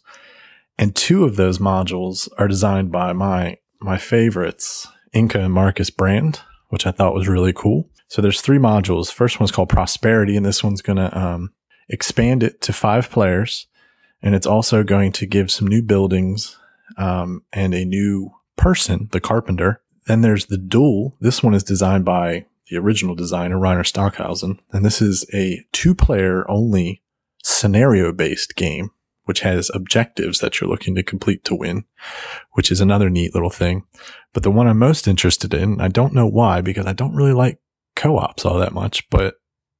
and 0.78 0.94
two 0.94 1.24
of 1.24 1.36
those 1.36 1.58
modules 1.58 2.28
are 2.38 2.48
designed 2.48 2.92
by 2.92 3.12
my 3.12 3.58
my 3.80 3.98
favorites, 3.98 4.86
Inka 5.14 5.36
and 5.36 5.52
Markus 5.52 5.90
Brand, 5.90 6.40
which 6.68 6.86
I 6.86 6.90
thought 6.90 7.14
was 7.14 7.28
really 7.28 7.52
cool. 7.52 7.88
So 8.08 8.22
there's 8.22 8.40
three 8.40 8.58
modules. 8.58 9.12
First 9.12 9.40
one's 9.40 9.52
called 9.52 9.68
Prosperity, 9.68 10.36
and 10.36 10.46
this 10.46 10.64
one's 10.64 10.82
going 10.82 10.96
to 10.96 11.18
um, 11.18 11.52
expand 11.88 12.42
it 12.42 12.60
to 12.62 12.72
five 12.72 13.10
players, 13.10 13.66
and 14.22 14.34
it's 14.34 14.46
also 14.46 14.82
going 14.82 15.12
to 15.12 15.26
give 15.26 15.50
some 15.50 15.66
new 15.66 15.82
buildings 15.82 16.56
um, 16.96 17.42
and 17.52 17.74
a 17.74 17.84
new 17.84 18.32
person, 18.56 19.08
the 19.12 19.20
carpenter. 19.20 19.82
Then 20.06 20.20
there's 20.20 20.46
the 20.46 20.58
duel. 20.58 21.16
This 21.20 21.42
one 21.42 21.54
is 21.54 21.64
designed 21.64 22.04
by 22.04 22.46
the 22.70 22.76
original 22.76 23.14
designer, 23.14 23.56
Reiner 23.56 23.86
Stockhausen. 23.86 24.60
And 24.72 24.84
this 24.84 25.02
is 25.02 25.26
a 25.32 25.64
two 25.72 25.94
player 25.94 26.48
only 26.50 27.02
scenario 27.42 28.12
based 28.12 28.56
game, 28.56 28.90
which 29.24 29.40
has 29.40 29.70
objectives 29.74 30.38
that 30.38 30.60
you're 30.60 30.70
looking 30.70 30.94
to 30.94 31.02
complete 31.02 31.44
to 31.44 31.54
win, 31.54 31.84
which 32.52 32.70
is 32.70 32.80
another 32.80 33.10
neat 33.10 33.34
little 33.34 33.50
thing. 33.50 33.84
But 34.32 34.42
the 34.42 34.50
one 34.50 34.66
I'm 34.66 34.78
most 34.78 35.06
interested 35.06 35.54
in, 35.54 35.80
I 35.80 35.88
don't 35.88 36.14
know 36.14 36.26
why, 36.26 36.60
because 36.60 36.86
I 36.86 36.92
don't 36.92 37.14
really 37.14 37.32
like 37.32 37.58
co 37.96 38.18
ops 38.18 38.44
all 38.44 38.58
that 38.58 38.72
much, 38.72 39.08
but 39.10 39.36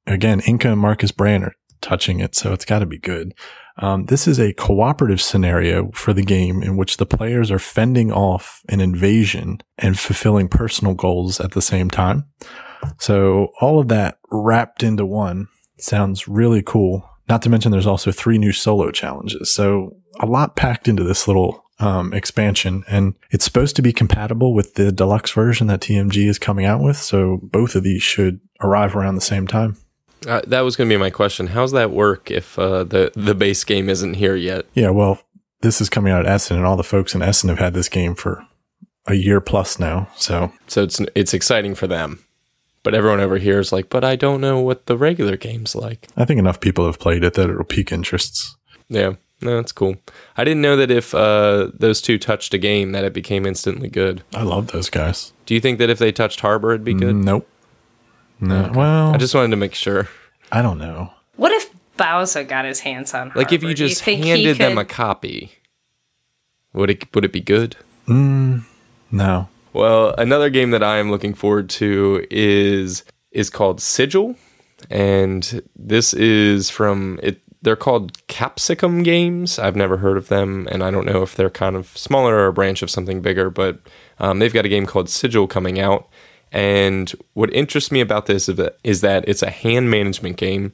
again, 0.07 0.41
Inka 0.41 0.71
and 0.71 0.79
Markus 0.79 1.11
Brand 1.11 1.43
are 1.43 1.55
touching 1.81 2.19
it, 2.19 2.35
so 2.35 2.53
it's 2.53 2.65
got 2.65 2.79
to 2.79 2.85
be 2.85 2.97
good. 2.97 3.33
Um, 3.77 4.05
this 4.05 4.27
is 4.27 4.39
a 4.39 4.53
cooperative 4.53 5.21
scenario 5.21 5.91
for 5.91 6.13
the 6.13 6.23
game 6.23 6.63
in 6.63 6.77
which 6.77 6.97
the 6.97 7.05
players 7.05 7.51
are 7.51 7.59
fending 7.59 8.11
off 8.11 8.61
an 8.69 8.79
invasion 8.79 9.59
and 9.77 9.99
fulfilling 9.99 10.47
personal 10.47 10.93
goals 10.93 11.41
at 11.41 11.51
the 11.51 11.61
same 11.61 11.89
time. 11.89 12.25
So 12.99 13.51
all 13.61 13.79
of 13.79 13.87
that 13.89 14.19
wrapped 14.31 14.83
into 14.83 15.05
one 15.05 15.47
sounds 15.77 16.27
really 16.27 16.61
cool. 16.61 17.09
Not 17.27 17.41
to 17.43 17.49
mention 17.49 17.71
there's 17.71 17.87
also 17.87 18.11
three 18.11 18.37
new 18.37 18.51
solo 18.51 18.91
challenges. 18.91 19.53
So 19.53 19.95
a 20.19 20.25
lot 20.25 20.55
packed 20.55 20.87
into 20.87 21.03
this 21.03 21.27
little 21.27 21.63
um, 21.79 22.13
expansion 22.13 22.83
and 22.87 23.15
it's 23.31 23.43
supposed 23.43 23.75
to 23.75 23.81
be 23.81 23.91
compatible 23.91 24.53
with 24.53 24.75
the 24.75 24.91
deluxe 24.91 25.31
version 25.31 25.67
that 25.67 25.81
TMG 25.81 26.27
is 26.27 26.39
coming 26.39 26.65
out 26.65 26.81
with. 26.81 26.97
So 26.97 27.39
both 27.43 27.75
of 27.75 27.83
these 27.83 28.01
should 28.01 28.39
arrive 28.61 28.95
around 28.95 29.15
the 29.15 29.21
same 29.21 29.47
time. 29.47 29.77
Uh, 30.27 30.41
that 30.47 30.61
was 30.61 30.75
going 30.75 30.89
to 30.89 30.95
be 30.95 30.99
my 30.99 31.09
question. 31.09 31.47
How's 31.47 31.71
that 31.73 31.91
work 31.91 32.31
if 32.31 32.57
uh, 32.57 32.83
the 32.83 33.11
the 33.15 33.35
base 33.35 33.63
game 33.63 33.89
isn't 33.89 34.15
here 34.15 34.35
yet? 34.35 34.65
Yeah, 34.73 34.89
well, 34.89 35.19
this 35.61 35.81
is 35.81 35.89
coming 35.89 36.11
out 36.11 36.25
at 36.25 36.31
Essen, 36.31 36.57
and 36.57 36.65
all 36.65 36.77
the 36.77 36.83
folks 36.83 37.13
in 37.13 37.21
Essen 37.21 37.49
have 37.49 37.59
had 37.59 37.73
this 37.73 37.89
game 37.89 38.15
for 38.15 38.43
a 39.07 39.13
year 39.13 39.39
plus 39.39 39.77
now. 39.77 40.07
So 40.15 40.51
So 40.67 40.83
it's 40.83 40.99
it's 41.13 41.33
exciting 41.33 41.75
for 41.75 41.87
them, 41.87 42.24
but 42.85 42.95
everyone 42.95 43.19
over 43.19 43.37
here 43.37 43.59
is 43.59 43.73
like, 43.73 43.89
but 43.89 44.05
I 44.05 44.15
don't 44.15 44.39
know 44.39 44.61
what 44.61 44.85
the 44.85 44.95
regular 44.95 45.35
game's 45.35 45.75
like. 45.75 46.07
I 46.15 46.23
think 46.23 46.39
enough 46.39 46.61
people 46.61 46.85
have 46.85 46.99
played 46.99 47.23
it 47.25 47.33
that 47.33 47.49
it'll 47.49 47.65
pique 47.65 47.91
interests. 47.91 48.55
Yeah, 48.87 49.15
no, 49.41 49.57
that's 49.57 49.73
cool. 49.73 49.95
I 50.37 50.43
didn't 50.45 50.61
know 50.61 50.77
that 50.77 50.91
if 50.91 51.13
uh, 51.13 51.71
those 51.73 51.99
two 52.01 52.17
touched 52.17 52.53
a 52.53 52.57
game, 52.57 52.93
that 52.93 53.03
it 53.03 53.11
became 53.11 53.45
instantly 53.45 53.89
good. 53.89 54.23
I 54.33 54.43
love 54.43 54.67
those 54.67 54.89
guys. 54.89 55.33
Do 55.45 55.53
you 55.53 55.59
think 55.59 55.79
that 55.79 55.89
if 55.89 55.99
they 55.99 56.11
touched 56.13 56.39
Harbor, 56.39 56.71
it'd 56.71 56.85
be 56.85 56.93
good? 56.93 57.15
Nope. 57.15 57.49
No. 58.39 58.71
Well, 58.73 59.13
I 59.13 59.17
just 59.17 59.33
wanted 59.35 59.49
to 59.49 59.57
make 59.57 59.73
sure. 59.75 60.07
I 60.51 60.61
don't 60.61 60.77
know. 60.77 61.11
What 61.35 61.51
if 61.51 61.69
Bowser 61.97 62.43
got 62.43 62.65
his 62.65 62.81
hands 62.81 63.13
on 63.13 63.31
Like 63.35 63.51
if 63.51 63.63
you 63.63 63.73
just 63.73 64.03
think 64.03 64.23
he 64.23 64.29
handed 64.29 64.57
them 64.57 64.73
could- 64.73 64.81
a 64.81 64.85
copy, 64.85 65.51
would 66.73 66.89
it 66.89 67.13
would 67.15 67.25
it 67.25 67.31
be 67.33 67.41
good? 67.41 67.75
No. 68.07 69.47
Well, 69.75 70.15
another 70.17 70.49
game 70.49 70.71
that 70.71 70.83
I 70.83 70.99
am 70.99 71.11
looking 71.11 71.33
forward 71.33 71.69
to 71.71 72.25
is 72.31 73.03
is 73.31 73.49
called 73.49 73.81
Sigil, 73.81 74.35
and 74.89 75.61
this 75.75 76.13
is 76.13 76.69
from 76.69 77.19
it. 77.21 77.41
They're 77.61 77.75
called 77.75 78.25
Capsicum 78.29 79.03
Games. 79.03 79.59
I've 79.59 79.75
never 79.75 79.97
heard 79.97 80.15
of 80.15 80.29
them, 80.29 80.65
and 80.71 80.81
I 80.81 80.91
don't 80.91 81.05
know 81.05 81.23
if 81.23 81.35
they're 81.35 81.49
kind 81.49 81.75
of 81.75 81.87
smaller 81.97 82.35
or 82.37 82.47
a 82.47 82.53
branch 82.53 82.83
of 82.83 82.89
something 82.89 83.19
bigger. 83.19 83.49
But 83.49 83.79
um, 84.19 84.39
they've 84.39 84.53
got 84.53 84.63
a 84.63 84.69
game 84.69 84.85
called 84.85 85.09
Sigil 85.09 85.45
coming 85.45 85.77
out, 85.77 86.07
and 86.53 87.11
what 87.33 87.53
interests 87.53 87.91
me 87.91 87.99
about 87.99 88.27
this 88.27 88.47
is 88.47 89.01
that 89.01 89.25
it's 89.27 89.43
a 89.43 89.49
hand 89.49 89.91
management 89.91 90.37
game 90.37 90.71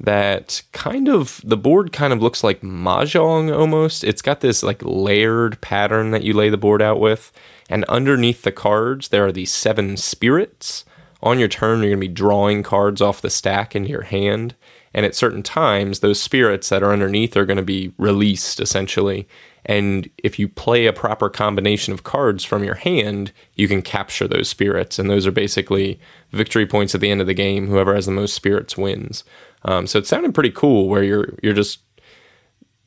that 0.00 0.62
kind 0.72 1.08
of 1.08 1.40
the 1.44 1.56
board 1.56 1.92
kind 1.92 2.12
of 2.12 2.22
looks 2.22 2.44
like 2.44 2.60
mahjong 2.60 3.54
almost. 3.56 4.04
It's 4.04 4.22
got 4.22 4.40
this 4.40 4.62
like 4.62 4.80
layered 4.82 5.60
pattern 5.60 6.12
that 6.12 6.22
you 6.22 6.32
lay 6.32 6.50
the 6.50 6.56
board 6.56 6.80
out 6.80 7.00
with, 7.00 7.32
and 7.68 7.84
underneath 7.84 8.42
the 8.42 8.52
cards 8.52 9.08
there 9.08 9.26
are 9.26 9.32
these 9.32 9.52
seven 9.52 9.96
spirits. 9.96 10.84
On 11.20 11.38
your 11.38 11.48
turn, 11.48 11.80
you're 11.80 11.90
going 11.90 12.00
to 12.00 12.08
be 12.08 12.14
drawing 12.14 12.62
cards 12.62 13.02
off 13.02 13.20
the 13.20 13.30
stack 13.30 13.74
into 13.74 13.90
your 13.90 14.02
hand, 14.02 14.54
and 14.94 15.04
at 15.04 15.16
certain 15.16 15.42
times, 15.42 15.98
those 15.98 16.20
spirits 16.20 16.68
that 16.68 16.82
are 16.82 16.92
underneath 16.92 17.36
are 17.36 17.46
going 17.46 17.56
to 17.56 17.62
be 17.62 17.92
released 17.98 18.60
essentially. 18.60 19.26
And 19.66 20.08
if 20.18 20.38
you 20.38 20.48
play 20.48 20.86
a 20.86 20.92
proper 20.92 21.28
combination 21.28 21.92
of 21.92 22.04
cards 22.04 22.44
from 22.44 22.64
your 22.64 22.74
hand, 22.74 23.32
you 23.54 23.68
can 23.68 23.82
capture 23.82 24.26
those 24.26 24.48
spirits, 24.48 24.98
and 24.98 25.10
those 25.10 25.26
are 25.26 25.32
basically 25.32 26.00
victory 26.32 26.66
points 26.66 26.94
at 26.94 27.00
the 27.00 27.10
end 27.10 27.20
of 27.20 27.26
the 27.26 27.34
game. 27.34 27.66
Whoever 27.66 27.94
has 27.94 28.06
the 28.06 28.12
most 28.12 28.34
spirits 28.34 28.76
wins. 28.76 29.24
Um, 29.62 29.86
so 29.86 29.98
it 29.98 30.06
sounded 30.06 30.34
pretty 30.34 30.50
cool, 30.50 30.88
where 30.88 31.02
you're 31.02 31.34
you're 31.42 31.54
just 31.54 31.80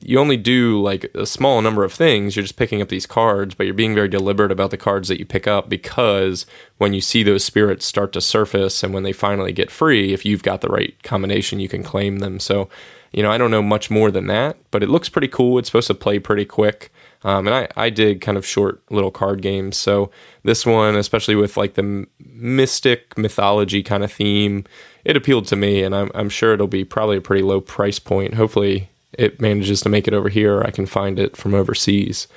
you 0.04 0.18
only 0.18 0.38
do 0.38 0.82
like 0.82 1.12
a 1.16 1.26
small 1.26 1.62
number 1.62 1.84
of 1.84 1.94
things. 1.94 2.36
You're 2.36 2.44
just 2.44 2.58
picking 2.58 2.82
up 2.82 2.90
these 2.90 3.06
cards, 3.06 3.54
but 3.56 3.66
you're 3.66 3.74
being 3.74 3.96
very 3.96 4.08
deliberate 4.08 4.52
about 4.52 4.72
the 4.72 4.78
cards 4.78 5.08
that 5.08 5.20
you 5.20 5.26
pick 5.26 5.48
up 5.48 5.70
because 5.70 6.46
when 6.78 6.94
you 6.94 7.02
see 7.02 7.24
those 7.24 7.44
spirits 7.44 7.86
start 7.86 8.12
to 8.14 8.22
surface 8.22 8.84
and 8.84 8.94
when 8.94 9.04
they 9.04 9.14
finally 9.14 9.54
get 9.54 9.70
free, 9.70 10.14
if 10.14 10.26
you've 10.26 10.44
got 10.44 10.62
the 10.62 10.70
right 10.70 11.02
combination, 11.04 11.60
you 11.60 11.70
can 11.70 11.84
claim 11.84 12.20
them. 12.20 12.40
So, 12.40 12.68
you 13.12 13.22
know, 13.22 13.32
I 13.32 13.38
don't 13.38 13.52
know 13.52 13.62
much 13.62 13.90
more 13.90 14.12
than 14.12 14.28
that, 14.28 14.58
but 14.72 14.84
it 14.84 14.90
looks 14.90 15.10
pretty 15.10 15.28
cool. 15.28 15.58
It's 15.58 15.68
supposed 15.68 15.88
to 15.88 15.94
play 15.94 16.20
pretty 16.20 16.46
quick. 16.46 16.92
Um, 17.24 17.46
and 17.48 17.56
I, 17.56 17.68
I 17.76 17.90
dig 17.90 18.22
kind 18.22 18.38
of 18.38 18.46
short 18.46 18.82
little 18.90 19.12
card 19.12 19.42
games. 19.42 19.78
So 19.78 20.10
this 20.44 20.66
one, 20.66 20.96
especially 20.96 21.36
with 21.36 21.58
like 21.58 21.76
the 21.76 22.08
mystic 22.20 23.18
mythology 23.18 23.84
kind 23.84 24.04
of 24.04 24.12
theme, 24.12 24.66
it 25.04 25.18
appealed 25.18 25.48
to 25.48 25.56
me, 25.56 25.84
and 25.84 25.96
I'm, 25.96 26.12
I'm 26.16 26.30
sure 26.30 26.54
it'll 26.54 26.68
be 26.68 26.84
probably 26.84 27.18
a 27.18 27.22
pretty 27.22 27.44
low 27.44 27.60
price 27.60 28.00
point. 28.00 28.36
Hopefully, 28.36 28.90
it 29.14 29.42
manages 29.42 29.82
to 29.82 29.90
make 29.90 30.08
it 30.08 30.14
over 30.14 30.30
here. 30.30 30.58
Or 30.58 30.66
I 30.66 30.72
can 30.72 30.86
find 30.86 31.20
it 31.20 31.36
from 31.36 31.54
overseas. 31.54 32.28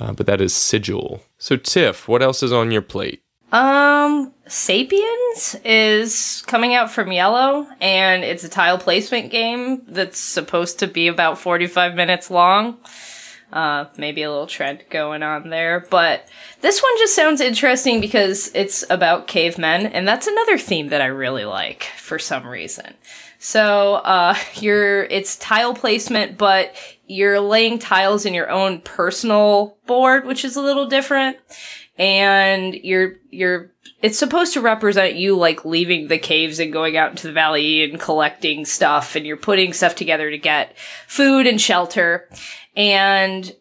Uh, 0.00 0.12
but 0.12 0.26
that 0.26 0.40
is 0.40 0.54
Sigil. 0.54 1.22
So, 1.38 1.56
Tiff, 1.56 2.08
what 2.08 2.22
else 2.22 2.42
is 2.42 2.52
on 2.52 2.70
your 2.70 2.82
plate? 2.82 3.22
Um, 3.50 4.31
Sapiens 4.46 5.56
is 5.64 6.42
coming 6.46 6.74
out 6.74 6.90
from 6.90 7.12
Yellow, 7.12 7.66
and 7.80 8.24
it's 8.24 8.44
a 8.44 8.48
tile 8.48 8.78
placement 8.78 9.30
game 9.30 9.82
that's 9.86 10.18
supposed 10.18 10.80
to 10.80 10.86
be 10.86 11.08
about 11.08 11.38
45 11.38 11.94
minutes 11.94 12.30
long. 12.30 12.78
Uh, 13.52 13.84
maybe 13.98 14.22
a 14.22 14.30
little 14.30 14.46
trend 14.46 14.82
going 14.88 15.22
on 15.22 15.50
there, 15.50 15.86
but 15.90 16.26
this 16.62 16.82
one 16.82 16.96
just 16.98 17.14
sounds 17.14 17.40
interesting 17.40 18.00
because 18.00 18.50
it's 18.54 18.82
about 18.88 19.26
cavemen, 19.26 19.86
and 19.86 20.08
that's 20.08 20.26
another 20.26 20.56
theme 20.56 20.88
that 20.88 21.02
I 21.02 21.06
really 21.06 21.44
like 21.44 21.84
for 21.98 22.18
some 22.18 22.46
reason. 22.46 22.94
So, 23.38 23.96
uh, 23.96 24.36
you're, 24.54 25.04
it's 25.04 25.36
tile 25.36 25.74
placement, 25.74 26.38
but 26.38 26.74
you're 27.06 27.40
laying 27.40 27.78
tiles 27.78 28.24
in 28.24 28.32
your 28.32 28.48
own 28.50 28.80
personal 28.80 29.76
board, 29.86 30.24
which 30.24 30.46
is 30.46 30.56
a 30.56 30.62
little 30.62 30.86
different. 30.86 31.36
And 31.98 32.74
you're, 32.74 33.16
you're, 33.30 33.70
it's 34.00 34.18
supposed 34.18 34.54
to 34.54 34.60
represent 34.60 35.14
you 35.16 35.36
like 35.36 35.64
leaving 35.64 36.08
the 36.08 36.18
caves 36.18 36.58
and 36.58 36.72
going 36.72 36.96
out 36.96 37.10
into 37.10 37.26
the 37.26 37.32
valley 37.32 37.84
and 37.84 38.00
collecting 38.00 38.64
stuff 38.64 39.14
and 39.14 39.26
you're 39.26 39.36
putting 39.36 39.72
stuff 39.72 39.94
together 39.94 40.30
to 40.30 40.38
get 40.38 40.76
food 41.06 41.46
and 41.46 41.60
shelter. 41.60 42.28
And 42.74 43.54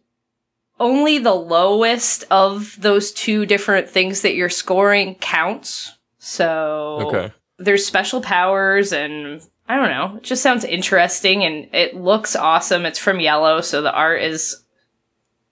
only 0.80 1.20
the 1.20 1.36
lowest 1.36 2.24
of 2.32 2.76
those 2.82 3.12
two 3.12 3.46
different 3.46 3.88
things 3.90 4.22
that 4.22 4.34
you're 4.34 4.50
scoring 4.50 5.16
counts. 5.16 5.94
So 6.18 7.10
Okay. 7.14 7.34
there's 7.60 7.86
special 7.86 8.22
powers 8.22 8.92
and 8.92 9.42
I 9.70 9.76
don't 9.76 9.90
know. 9.90 10.18
It 10.18 10.24
just 10.24 10.42
sounds 10.42 10.64
interesting 10.66 11.44
and 11.44 11.68
it 11.74 11.96
looks 11.96 12.36
awesome. 12.36 12.86
It's 12.86 13.00
from 13.00 13.20
Yellow, 13.20 13.62
so 13.62 13.82
the 13.82 13.94
art 13.94 14.22
is 14.22 14.64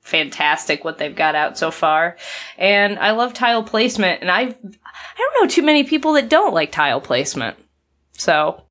fantastic 0.10 0.84
what 0.84 0.98
they've 0.98 1.16
got 1.16 1.36
out 1.36 1.58
so 1.58 1.72
far. 1.72 2.18
And 2.58 3.00
I 3.00 3.12
love 3.12 3.34
tile 3.34 3.64
placement 3.64 4.22
and 4.22 4.30
I 4.32 4.42
I 4.42 4.48
don't 5.18 5.42
know 5.42 5.48
too 5.48 5.64
many 5.64 5.84
people 5.84 6.14
that 6.14 6.30
don't 6.30 6.54
like 6.54 6.72
tile 6.72 7.02
placement. 7.02 7.58
So, 8.14 8.64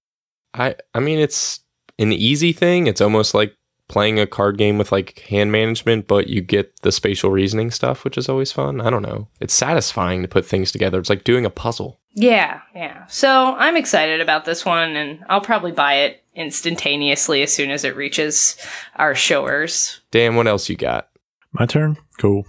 I 0.53 0.77
I 0.95 1.01
mean 1.01 1.19
it's 1.19 1.61
an 1.99 2.13
easy 2.13 2.53
thing. 2.53 2.87
It's 2.87 3.01
almost 3.01 3.35
like 3.35 3.55
playing 3.89 4.21
a 4.21 4.27
card 4.27 4.59
game 4.59 4.79
with 4.79 4.93
like 4.93 5.21
hand 5.21 5.51
management, 5.51 6.07
but 6.07 6.29
you 6.29 6.41
get 6.41 6.79
the 6.83 6.93
spatial 6.93 7.31
reasoning 7.31 7.71
stuff, 7.71 8.05
which 8.05 8.19
is 8.19 8.29
always 8.29 8.53
fun. 8.53 8.81
I 8.81 8.91
don't 8.91 9.03
know. 9.03 9.29
It's 9.41 9.55
satisfying 9.55 10.23
to 10.23 10.29
put 10.29 10.45
things 10.45 10.71
together. 10.71 10.99
It's 10.99 11.11
like 11.11 11.25
doing 11.25 11.47
a 11.47 11.51
puzzle. 11.51 11.99
Yeah, 12.13 12.61
yeah. 12.75 13.07
So 13.07 13.55
I'm 13.57 13.77
excited 13.77 14.21
about 14.21 14.45
this 14.45 14.65
one, 14.65 14.97
and 14.97 15.25
I'll 15.29 15.41
probably 15.41 15.73
buy 15.73 15.95
it 15.95 16.23
instantaneously 16.35 17.43
as 17.43 17.53
soon 17.53 17.71
as 17.71 17.85
it 17.85 17.97
reaches 17.97 18.57
our 18.97 19.15
showers. 19.15 20.01
Dan, 20.11 20.37
what 20.37 20.47
else 20.47 20.69
you 20.69 20.77
got? 20.77 21.09
My 21.53 21.67
turn. 21.67 21.97
Cool. 22.19 22.45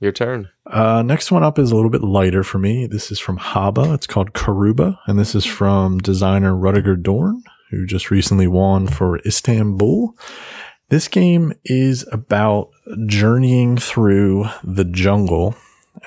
Your 0.00 0.12
turn. 0.12 0.48
Uh, 0.66 1.02
next 1.02 1.30
one 1.30 1.42
up 1.42 1.58
is 1.58 1.70
a 1.70 1.74
little 1.74 1.90
bit 1.90 2.02
lighter 2.02 2.42
for 2.42 2.58
me. 2.58 2.86
This 2.86 3.10
is 3.10 3.18
from 3.18 3.38
Haba. 3.38 3.94
It's 3.94 4.06
called 4.06 4.34
Karuba, 4.34 4.98
and 5.06 5.18
this 5.18 5.34
is 5.34 5.46
from 5.46 5.98
designer 5.98 6.54
Rudiger 6.54 6.96
Dorn, 6.96 7.42
who 7.70 7.86
just 7.86 8.10
recently 8.10 8.46
won 8.46 8.86
for 8.88 9.18
Istanbul. 9.20 10.14
This 10.88 11.08
game 11.08 11.52
is 11.64 12.06
about 12.12 12.70
journeying 13.06 13.78
through 13.78 14.46
the 14.62 14.84
jungle 14.84 15.56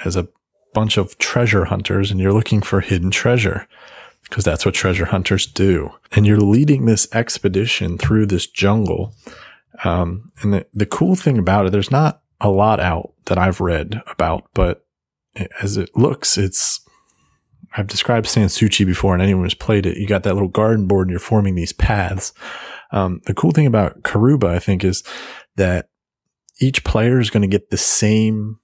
as 0.05 0.15
a 0.15 0.27
bunch 0.73 0.97
of 0.97 1.17
treasure 1.17 1.65
hunters, 1.65 2.11
and 2.11 2.19
you're 2.19 2.33
looking 2.33 2.61
for 2.61 2.81
hidden 2.81 3.11
treasure 3.11 3.67
because 4.23 4.43
that's 4.43 4.65
what 4.65 4.75
treasure 4.75 5.05
hunters 5.05 5.47
do. 5.47 5.89
And 6.11 6.25
you're 6.25 6.39
leading 6.39 6.85
this 6.85 7.07
expedition 7.13 7.97
through 7.97 8.27
this 8.27 8.45
jungle. 8.45 9.13
Um, 9.83 10.31
and 10.41 10.53
the, 10.53 10.65
the 10.73 10.85
cool 10.85 11.15
thing 11.15 11.37
about 11.37 11.65
it, 11.65 11.71
there's 11.71 11.91
not 11.91 12.21
a 12.41 12.49
lot 12.49 12.79
out 12.79 13.13
that 13.25 13.37
I've 13.37 13.61
read 13.61 14.01
about, 14.07 14.49
but 14.53 14.85
as 15.61 15.77
it 15.77 15.89
looks, 15.95 16.37
it's, 16.37 16.81
I've 17.77 17.87
described 17.87 18.25
Sanssouci 18.25 18.85
before 18.85 19.13
and 19.13 19.21
anyone 19.21 19.43
who's 19.43 19.53
played 19.53 19.85
it, 19.85 19.97
you 19.97 20.07
got 20.07 20.23
that 20.23 20.33
little 20.33 20.49
garden 20.49 20.87
board 20.87 21.07
and 21.07 21.11
you're 21.11 21.19
forming 21.19 21.55
these 21.55 21.73
paths. 21.73 22.33
Um, 22.91 23.21
the 23.25 23.33
cool 23.33 23.51
thing 23.51 23.67
about 23.67 24.01
Karuba, 24.01 24.49
I 24.49 24.59
think, 24.59 24.83
is 24.83 25.03
that 25.55 25.89
each 26.59 26.83
player 26.83 27.19
is 27.19 27.29
going 27.29 27.41
to 27.41 27.47
get 27.47 27.69
the 27.69 27.77
same 27.77 28.59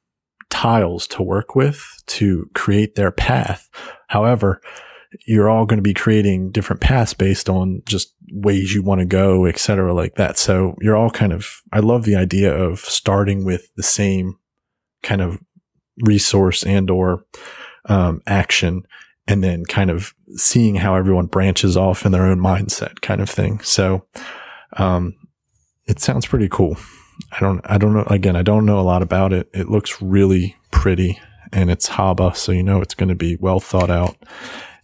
tiles 0.50 1.08
to 1.08 1.22
work 1.22 1.56
with 1.56 2.02
to 2.08 2.50
create 2.54 2.96
their 2.96 3.12
path. 3.12 3.70
However, 4.08 4.62
you're 5.26 5.50
all 5.50 5.66
going 5.66 5.78
to 5.78 5.84
be 5.84 5.94
creating 5.94 6.52
different 6.52 6.82
paths 6.82 7.14
based 7.14 7.50
on 7.50 7.82
just 7.86 8.14
ways 8.32 8.74
you 8.74 8.84
want 8.84 9.00
to 9.00 9.06
go, 9.06 9.46
et 9.46 9.58
cetera, 9.58 9.94
like 9.94 10.16
that. 10.16 10.38
So 10.38 10.76
you're 10.82 10.96
all 10.96 11.10
kind 11.10 11.34
of, 11.34 11.62
I 11.72 11.80
love 11.80 12.04
the 12.04 12.16
idea 12.16 12.54
of 12.54 12.80
starting 12.80 13.46
with 13.46 13.74
the 13.76 13.84
same 13.84 14.38
kind 15.04 15.22
of 15.22 15.40
resource 16.02 16.64
and 16.64 16.90
or 16.90 17.26
um, 17.86 18.22
action 18.26 18.84
and 19.28 19.44
then 19.44 19.66
kind 19.66 19.90
of 19.90 20.14
seeing 20.36 20.76
how 20.76 20.96
everyone 20.96 21.28
branches 21.28 21.78
off 21.78 22.06
in 22.06 22.12
their 22.12 22.26
own 22.26 22.40
mindset 22.40 23.02
kind 23.02 23.22
of 23.22 23.30
thing. 23.30 23.60
So, 23.62 24.06
um, 24.78 25.16
it 25.88 26.00
sounds 26.00 26.26
pretty 26.26 26.50
cool. 26.50 26.78
I 27.32 27.40
don't, 27.40 27.62
I 27.64 27.78
don't 27.78 27.94
know. 27.94 28.04
Again, 28.08 28.36
I 28.36 28.42
don't 28.42 28.66
know 28.66 28.80
a 28.80 28.82
lot 28.82 29.02
about 29.02 29.34
it. 29.34 29.50
It 29.54 29.70
looks 29.70 30.02
really 30.02 30.56
pretty 30.72 31.20
and 31.54 31.70
it's 31.70 31.90
Haba. 31.90 32.36
So, 32.36 32.52
you 32.52 32.64
know, 32.64 32.82
it's 32.82 32.96
going 32.96 33.10
to 33.10 33.16
be 33.16 33.38
well 33.38 33.60
thought 33.60 33.92
out 33.92 34.18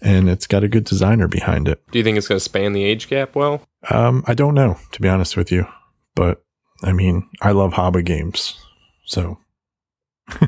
and 0.01 0.29
it's 0.29 0.47
got 0.47 0.63
a 0.63 0.67
good 0.67 0.83
designer 0.83 1.27
behind 1.27 1.67
it. 1.67 1.81
Do 1.91 1.99
you 1.99 2.03
think 2.03 2.17
it's 2.17 2.27
going 2.27 2.37
to 2.37 2.43
span 2.43 2.73
the 2.73 2.83
age 2.83 3.07
gap 3.07 3.35
well? 3.35 3.61
Um, 3.89 4.23
I 4.27 4.33
don't 4.33 4.55
know, 4.55 4.77
to 4.91 5.01
be 5.01 5.07
honest 5.07 5.37
with 5.37 5.51
you, 5.51 5.67
but 6.15 6.43
I 6.83 6.93
mean, 6.93 7.29
I 7.41 7.51
love 7.51 7.73
Haba 7.73 8.03
games. 8.03 8.59
So, 9.05 9.37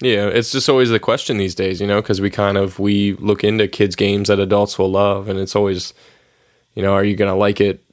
yeah, 0.00 0.26
it's 0.26 0.52
just 0.52 0.68
always 0.68 0.90
the 0.90 1.00
question 1.00 1.36
these 1.36 1.54
days, 1.54 1.80
you 1.80 1.86
know, 1.86 2.00
because 2.00 2.20
we 2.20 2.30
kind 2.30 2.56
of 2.56 2.78
we 2.78 3.14
look 3.14 3.44
into 3.44 3.68
kids 3.68 3.96
games 3.96 4.28
that 4.28 4.40
adults 4.40 4.78
will 4.78 4.90
love, 4.90 5.28
and 5.28 5.38
it's 5.38 5.56
always, 5.56 5.94
you 6.74 6.82
know, 6.82 6.94
are 6.94 7.04
you 7.04 7.16
going 7.16 7.30
to 7.30 7.36
like 7.36 7.60
it 7.60 7.84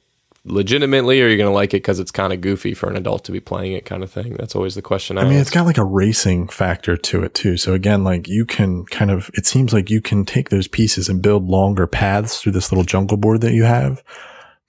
legitimately 0.44 1.20
or 1.20 1.26
are 1.26 1.28
you 1.28 1.36
going 1.36 1.50
to 1.50 1.54
like 1.54 1.74
it 1.74 1.78
because 1.78 2.00
it's 2.00 2.10
kind 2.10 2.32
of 2.32 2.40
goofy 2.40 2.72
for 2.72 2.88
an 2.88 2.96
adult 2.96 3.24
to 3.24 3.32
be 3.32 3.40
playing 3.40 3.72
it 3.72 3.84
kind 3.84 4.02
of 4.02 4.10
thing? 4.10 4.34
That's 4.34 4.56
always 4.56 4.74
the 4.74 4.82
question 4.82 5.18
i, 5.18 5.22
I 5.22 5.24
mean 5.24 5.34
ask. 5.34 5.42
it's 5.42 5.50
got 5.50 5.66
like 5.66 5.78
a 5.78 5.84
racing 5.84 6.48
factor 6.48 6.96
to 6.96 7.22
it 7.22 7.34
too. 7.34 7.56
So 7.56 7.74
again 7.74 8.04
like 8.04 8.28
you 8.28 8.46
can 8.46 8.84
kind 8.86 9.10
of 9.10 9.30
it 9.34 9.46
seems 9.46 9.72
like 9.72 9.90
you 9.90 10.00
can 10.00 10.24
take 10.24 10.48
those 10.48 10.68
pieces 10.68 11.08
and 11.08 11.22
build 11.22 11.48
longer 11.48 11.86
paths 11.86 12.40
through 12.40 12.52
this 12.52 12.72
little 12.72 12.84
jungle 12.84 13.16
board 13.16 13.42
that 13.42 13.52
you 13.52 13.64
have 13.64 14.02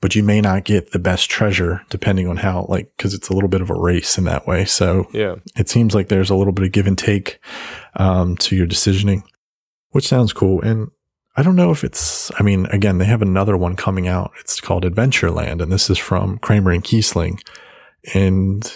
but 0.02 0.16
you 0.16 0.24
may 0.24 0.42
not 0.42 0.64
get 0.64 0.92
the 0.92 1.00
best 1.00 1.30
treasure 1.30 1.82
depending 1.90 2.28
on 2.28 2.38
how 2.38 2.66
like 2.68 2.92
because 2.98 3.14
it's 3.14 3.30
a 3.30 3.34
little 3.34 3.50
bit 3.50 3.62
of 3.62 3.70
a 3.70 3.80
race 3.80 4.18
in 4.18 4.24
that 4.26 4.48
way. 4.48 4.66
So 4.66 5.08
yeah. 5.14 5.36
it 5.56 5.70
seems 5.70 5.94
like 5.94 6.10
there's 6.10 6.32
a 6.32 6.36
little 6.36 6.54
bit 6.54 6.66
of 6.66 6.72
give 6.72 6.88
and 6.88 6.98
take 6.98 7.40
um, 7.96 8.36
to 8.38 8.56
your 8.56 8.68
decisioning 8.68 9.24
which 9.92 10.08
sounds 10.08 10.34
cool. 10.34 10.62
And 10.62 10.90
I 11.36 11.44
don't 11.44 11.56
know 11.56 11.72
if 11.72 11.84
it's, 11.84 12.30
I 12.40 12.44
mean, 12.44 12.66
again, 12.68 12.98
they 12.98 13.06
have 13.06 13.22
another 13.22 13.56
one 13.56 13.76
coming 13.76 14.08
out. 14.08 14.32
It's 14.40 14.60
called 14.60 14.84
Adventureland, 14.84 15.62
and 15.62 15.72
this 15.72 15.90
is 15.90 15.98
from 15.98 16.38
Kramer 16.40 16.72
and 16.72 16.84
Kiesling. 16.84 17.42
And 18.14 18.70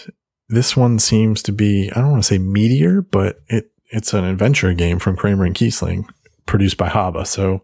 this 0.48 0.76
one 0.76 0.98
seems 0.98 1.42
to 1.42 1.52
be, 1.52 1.90
I 1.94 2.00
don't 2.00 2.12
want 2.12 2.22
to 2.22 2.28
say 2.28 2.38
meteor, 2.38 3.02
but 3.02 3.40
it, 3.48 3.72
it's 3.90 4.14
an 4.14 4.24
adventure 4.24 4.72
game 4.72 4.98
from 4.98 5.16
Kramer 5.16 5.44
and 5.44 5.54
Kiesling 5.54 6.08
produced 6.46 6.78
by 6.78 6.88
Haba. 6.88 7.26
So 7.26 7.62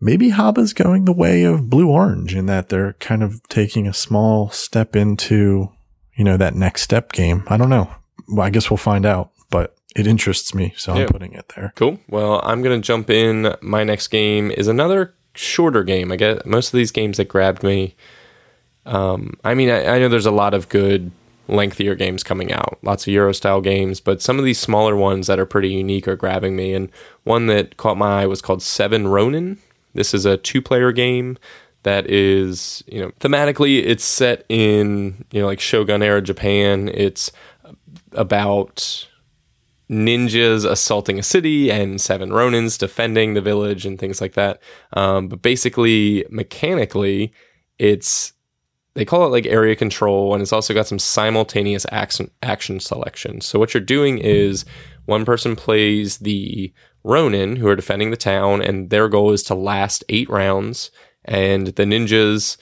maybe 0.00 0.30
Haba's 0.30 0.72
going 0.72 1.04
the 1.04 1.12
way 1.12 1.42
of 1.42 1.68
Blue 1.68 1.90
Orange 1.90 2.34
in 2.34 2.46
that 2.46 2.70
they're 2.70 2.94
kind 2.94 3.22
of 3.22 3.46
taking 3.48 3.86
a 3.86 3.92
small 3.92 4.50
step 4.50 4.96
into, 4.96 5.70
you 6.16 6.24
know, 6.24 6.36
that 6.36 6.54
next 6.54 6.82
step 6.82 7.12
game. 7.12 7.44
I 7.48 7.56
don't 7.56 7.70
know. 7.70 7.90
Well, 8.28 8.46
I 8.46 8.50
guess 8.50 8.70
we'll 8.70 8.78
find 8.78 9.04
out, 9.04 9.32
but 9.50 9.76
it 9.94 10.06
interests 10.06 10.54
me, 10.54 10.74
so 10.76 10.94
Yeah. 10.94 11.02
I'm 11.02 11.08
putting 11.08 11.32
it 11.32 11.52
there. 11.54 11.72
Cool. 11.76 12.00
Well, 12.08 12.40
I'm 12.44 12.62
going 12.62 12.80
to 12.80 12.84
jump 12.84 13.10
in. 13.10 13.54
My 13.60 13.84
next 13.84 14.08
game 14.08 14.50
is 14.50 14.68
another 14.68 15.14
shorter 15.34 15.84
game. 15.84 16.12
I 16.12 16.16
get 16.16 16.46
most 16.46 16.72
of 16.72 16.78
these 16.78 16.90
games 16.90 17.16
that 17.16 17.28
grabbed 17.28 17.62
me. 17.62 17.94
Um, 18.86 19.38
I 19.44 19.54
mean, 19.54 19.70
I, 19.70 19.86
I 19.94 19.98
know 19.98 20.08
there's 20.08 20.26
a 20.26 20.30
lot 20.30 20.54
of 20.54 20.68
good, 20.68 21.10
lengthier 21.48 21.94
games 21.94 22.22
coming 22.22 22.52
out, 22.52 22.78
lots 22.82 23.06
of 23.06 23.12
Euro 23.12 23.32
style 23.32 23.60
games, 23.60 24.00
but 24.00 24.22
some 24.22 24.38
of 24.38 24.44
these 24.44 24.58
smaller 24.58 24.96
ones 24.96 25.26
that 25.26 25.38
are 25.38 25.46
pretty 25.46 25.68
unique 25.68 26.08
are 26.08 26.16
grabbing 26.16 26.56
me. 26.56 26.72
And 26.74 26.90
one 27.24 27.46
that 27.46 27.76
caught 27.76 27.96
my 27.98 28.22
eye 28.22 28.26
was 28.26 28.40
called 28.40 28.62
Seven 28.62 29.08
Ronin. 29.08 29.58
This 29.94 30.14
is 30.14 30.24
a 30.26 30.36
two 30.36 30.62
player 30.62 30.90
game 30.90 31.38
that 31.82 32.08
is, 32.10 32.82
you 32.86 33.00
know, 33.00 33.10
thematically, 33.20 33.84
it's 33.84 34.04
set 34.04 34.44
in, 34.48 35.24
you 35.30 35.40
know, 35.40 35.46
like 35.46 35.60
Shogun 35.60 36.02
era 36.02 36.22
Japan. 36.22 36.90
It's 36.92 37.30
about 38.12 39.06
ninjas 39.94 40.68
assaulting 40.68 41.18
a 41.18 41.22
city 41.22 41.70
and 41.70 42.00
seven 42.00 42.30
ronins 42.30 42.78
defending 42.78 43.34
the 43.34 43.40
village 43.40 43.86
and 43.86 43.98
things 43.98 44.20
like 44.20 44.34
that. 44.34 44.60
Um, 44.92 45.28
but 45.28 45.42
basically, 45.42 46.26
mechanically, 46.30 47.32
it's 47.78 48.32
they 48.94 49.04
call 49.04 49.26
it 49.26 49.30
like 49.30 49.46
area 49.46 49.74
control, 49.74 50.34
and 50.34 50.42
it's 50.42 50.52
also 50.52 50.72
got 50.72 50.86
some 50.86 50.98
simultaneous 50.98 51.86
action 51.90 52.30
action 52.42 52.80
selection. 52.80 53.40
So 53.40 53.58
what 53.58 53.74
you're 53.74 53.82
doing 53.82 54.18
is 54.18 54.64
one 55.06 55.24
person 55.24 55.56
plays 55.56 56.18
the 56.18 56.72
ronin 57.02 57.56
who 57.56 57.68
are 57.68 57.76
defending 57.76 58.10
the 58.10 58.16
town, 58.16 58.62
and 58.62 58.90
their 58.90 59.08
goal 59.08 59.32
is 59.32 59.42
to 59.44 59.54
last 59.54 60.04
eight 60.08 60.28
rounds, 60.30 60.90
and 61.24 61.68
the 61.68 61.84
ninjas 61.84 62.56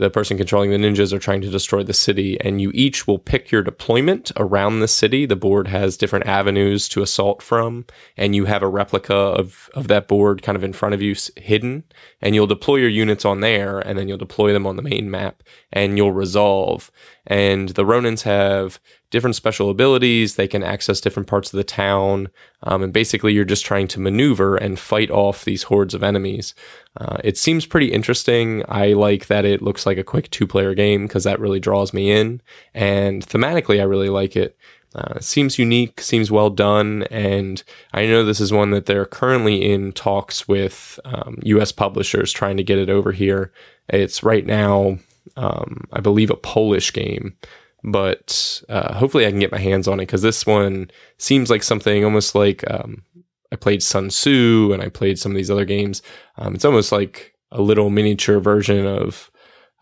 the 0.00 0.10
person 0.10 0.38
controlling 0.38 0.70
the 0.70 0.78
ninjas 0.78 1.12
are 1.12 1.18
trying 1.18 1.42
to 1.42 1.50
destroy 1.50 1.82
the 1.82 1.92
city, 1.92 2.40
and 2.40 2.60
you 2.60 2.70
each 2.72 3.06
will 3.06 3.18
pick 3.18 3.50
your 3.50 3.62
deployment 3.62 4.32
around 4.36 4.80
the 4.80 4.88
city. 4.88 5.26
The 5.26 5.36
board 5.36 5.68
has 5.68 5.98
different 5.98 6.26
avenues 6.26 6.88
to 6.88 7.02
assault 7.02 7.42
from, 7.42 7.84
and 8.16 8.34
you 8.34 8.46
have 8.46 8.62
a 8.62 8.68
replica 8.68 9.14
of, 9.14 9.68
of 9.74 9.88
that 9.88 10.08
board 10.08 10.42
kind 10.42 10.56
of 10.56 10.64
in 10.64 10.72
front 10.72 10.94
of 10.94 11.02
you 11.02 11.14
hidden, 11.36 11.84
and 12.22 12.34
you'll 12.34 12.46
deploy 12.46 12.76
your 12.76 12.88
units 12.88 13.26
on 13.26 13.40
there, 13.40 13.78
and 13.78 13.98
then 13.98 14.08
you'll 14.08 14.16
deploy 14.16 14.54
them 14.54 14.66
on 14.66 14.76
the 14.76 14.82
main 14.82 15.10
map, 15.10 15.42
and 15.70 15.98
you'll 15.98 16.12
resolve. 16.12 16.90
And 17.26 17.68
the 17.68 17.84
Ronins 17.84 18.22
have 18.22 18.80
different 19.10 19.36
special 19.36 19.70
abilities. 19.70 20.36
They 20.36 20.48
can 20.48 20.62
access 20.62 21.00
different 21.00 21.28
parts 21.28 21.52
of 21.52 21.56
the 21.56 21.64
town. 21.64 22.28
Um, 22.62 22.82
and 22.82 22.92
basically, 22.92 23.32
you're 23.32 23.44
just 23.44 23.64
trying 23.64 23.88
to 23.88 24.00
maneuver 24.00 24.56
and 24.56 24.78
fight 24.78 25.10
off 25.10 25.44
these 25.44 25.64
hordes 25.64 25.94
of 25.94 26.02
enemies. 26.02 26.54
Uh, 26.96 27.18
it 27.24 27.36
seems 27.36 27.66
pretty 27.66 27.92
interesting. 27.92 28.64
I 28.68 28.92
like 28.92 29.26
that 29.26 29.44
it 29.44 29.62
looks 29.62 29.86
like 29.86 29.98
a 29.98 30.04
quick 30.04 30.30
two 30.30 30.46
player 30.46 30.74
game 30.74 31.06
because 31.06 31.24
that 31.24 31.40
really 31.40 31.60
draws 31.60 31.92
me 31.92 32.10
in. 32.10 32.40
And 32.74 33.26
thematically, 33.26 33.80
I 33.80 33.84
really 33.84 34.10
like 34.10 34.36
it. 34.36 34.56
Uh, 34.94 35.20
seems 35.20 35.58
unique, 35.58 36.00
seems 36.00 36.32
well 36.32 36.50
done, 36.50 37.04
and 37.12 37.62
I 37.92 38.06
know 38.06 38.24
this 38.24 38.40
is 38.40 38.52
one 38.52 38.70
that 38.70 38.86
they're 38.86 39.06
currently 39.06 39.70
in 39.70 39.92
talks 39.92 40.48
with 40.48 40.98
um, 41.04 41.38
U.S. 41.44 41.70
publishers 41.70 42.32
trying 42.32 42.56
to 42.56 42.64
get 42.64 42.78
it 42.78 42.90
over 42.90 43.12
here. 43.12 43.52
It's 43.88 44.24
right 44.24 44.44
now, 44.44 44.98
um, 45.36 45.84
I 45.92 46.00
believe, 46.00 46.30
a 46.30 46.36
Polish 46.36 46.92
game, 46.92 47.36
but 47.84 48.62
uh, 48.68 48.94
hopefully 48.94 49.26
I 49.26 49.30
can 49.30 49.40
get 49.40 49.52
my 49.52 49.58
hands 49.58 49.88
on 49.88 50.00
it 50.00 50.06
because 50.06 50.22
this 50.22 50.46
one 50.46 50.90
seems 51.18 51.50
like 51.50 51.62
something 51.62 52.04
almost 52.04 52.34
like 52.34 52.68
um, 52.70 53.04
I 53.52 53.56
played 53.56 53.82
Sun 53.82 54.08
Tzu 54.08 54.70
and 54.72 54.82
I 54.82 54.88
played 54.88 55.18
some 55.18 55.32
of 55.32 55.36
these 55.36 55.50
other 55.50 55.64
games. 55.64 56.02
Um, 56.36 56.54
it's 56.54 56.64
almost 56.64 56.92
like 56.92 57.34
a 57.50 57.60
little 57.60 57.90
miniature 57.90 58.40
version 58.40 58.86
of 58.86 59.30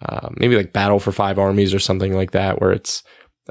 uh, 0.06 0.28
maybe 0.36 0.56
like 0.56 0.72
Battle 0.72 1.00
for 1.00 1.12
Five 1.12 1.38
Armies 1.38 1.74
or 1.74 1.78
something 1.78 2.14
like 2.14 2.30
that, 2.30 2.60
where 2.60 2.72
it's 2.72 3.02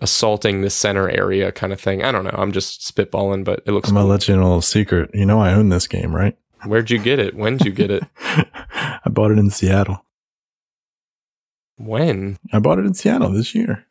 assaulting 0.01 0.61
the 0.61 0.69
center 0.69 1.09
area 1.09 1.51
kind 1.51 1.73
of 1.73 1.81
thing. 1.81 2.03
I 2.03 2.11
don't 2.11 2.23
know. 2.23 2.35
I'm 2.35 2.51
just 2.51 2.81
spitballing, 2.81 3.43
but 3.43 3.63
it 3.65 3.71
looks 3.71 3.89
I'm 3.89 3.95
gonna 3.95 4.05
cool. 4.05 4.11
let 4.11 4.27
you 4.27 4.33
in 4.35 4.39
a 4.39 4.43
little 4.43 4.61
secret. 4.61 5.09
You 5.13 5.25
know, 5.25 5.41
I 5.41 5.53
own 5.53 5.69
this 5.69 5.87
game, 5.87 6.15
right? 6.15 6.37
Where'd 6.65 6.89
you 6.89 6.99
get 6.99 7.19
it? 7.19 7.35
When'd 7.35 7.65
you 7.65 7.71
get 7.71 7.91
it? 7.91 8.03
I 8.21 9.09
bought 9.09 9.31
it 9.31 9.39
in 9.39 9.49
Seattle. 9.49 10.05
When? 11.77 12.37
I 12.51 12.59
bought 12.59 12.79
it 12.79 12.85
in 12.85 12.93
Seattle 12.93 13.29
this 13.31 13.53
year. 13.53 13.85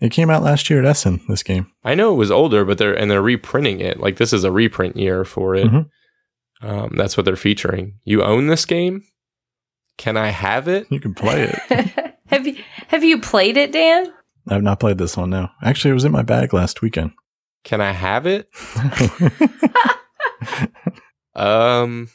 It 0.00 0.10
came 0.10 0.28
out 0.30 0.42
last 0.42 0.68
year 0.68 0.78
at 0.80 0.84
Essen. 0.84 1.20
This 1.28 1.42
game. 1.42 1.70
I 1.82 1.94
know 1.94 2.12
it 2.12 2.16
was 2.18 2.30
older, 2.30 2.64
but 2.64 2.78
they're 2.78 2.94
and 2.94 3.10
they're 3.10 3.22
reprinting 3.22 3.80
it. 3.80 3.98
Like 3.98 4.16
this 4.16 4.32
is 4.32 4.44
a 4.44 4.52
reprint 4.52 4.96
year 4.96 5.24
for 5.24 5.54
it. 5.54 5.66
Mhm. 5.68 5.88
Um, 6.62 6.92
that's 6.96 7.16
what 7.16 7.24
they're 7.24 7.36
featuring. 7.36 7.98
You 8.04 8.22
own 8.22 8.46
this 8.46 8.64
game? 8.66 9.02
Can 9.98 10.16
I 10.16 10.28
have 10.28 10.68
it? 10.68 10.86
You 10.90 11.00
can 11.00 11.14
play 11.14 11.50
it. 11.70 12.14
have 12.26 12.46
you 12.46 12.56
have 12.88 13.04
you 13.04 13.20
played 13.20 13.56
it, 13.56 13.72
Dan? 13.72 14.12
I've 14.48 14.62
not 14.62 14.78
played 14.80 14.98
this 14.98 15.16
one 15.16 15.30
No, 15.30 15.48
Actually, 15.62 15.90
it 15.92 15.94
was 15.94 16.04
in 16.04 16.12
my 16.12 16.22
bag 16.22 16.52
last 16.54 16.80
weekend. 16.82 17.12
Can 17.64 17.80
I 17.80 17.92
have 17.92 18.26
it? 18.26 18.48
Um. 21.34 22.08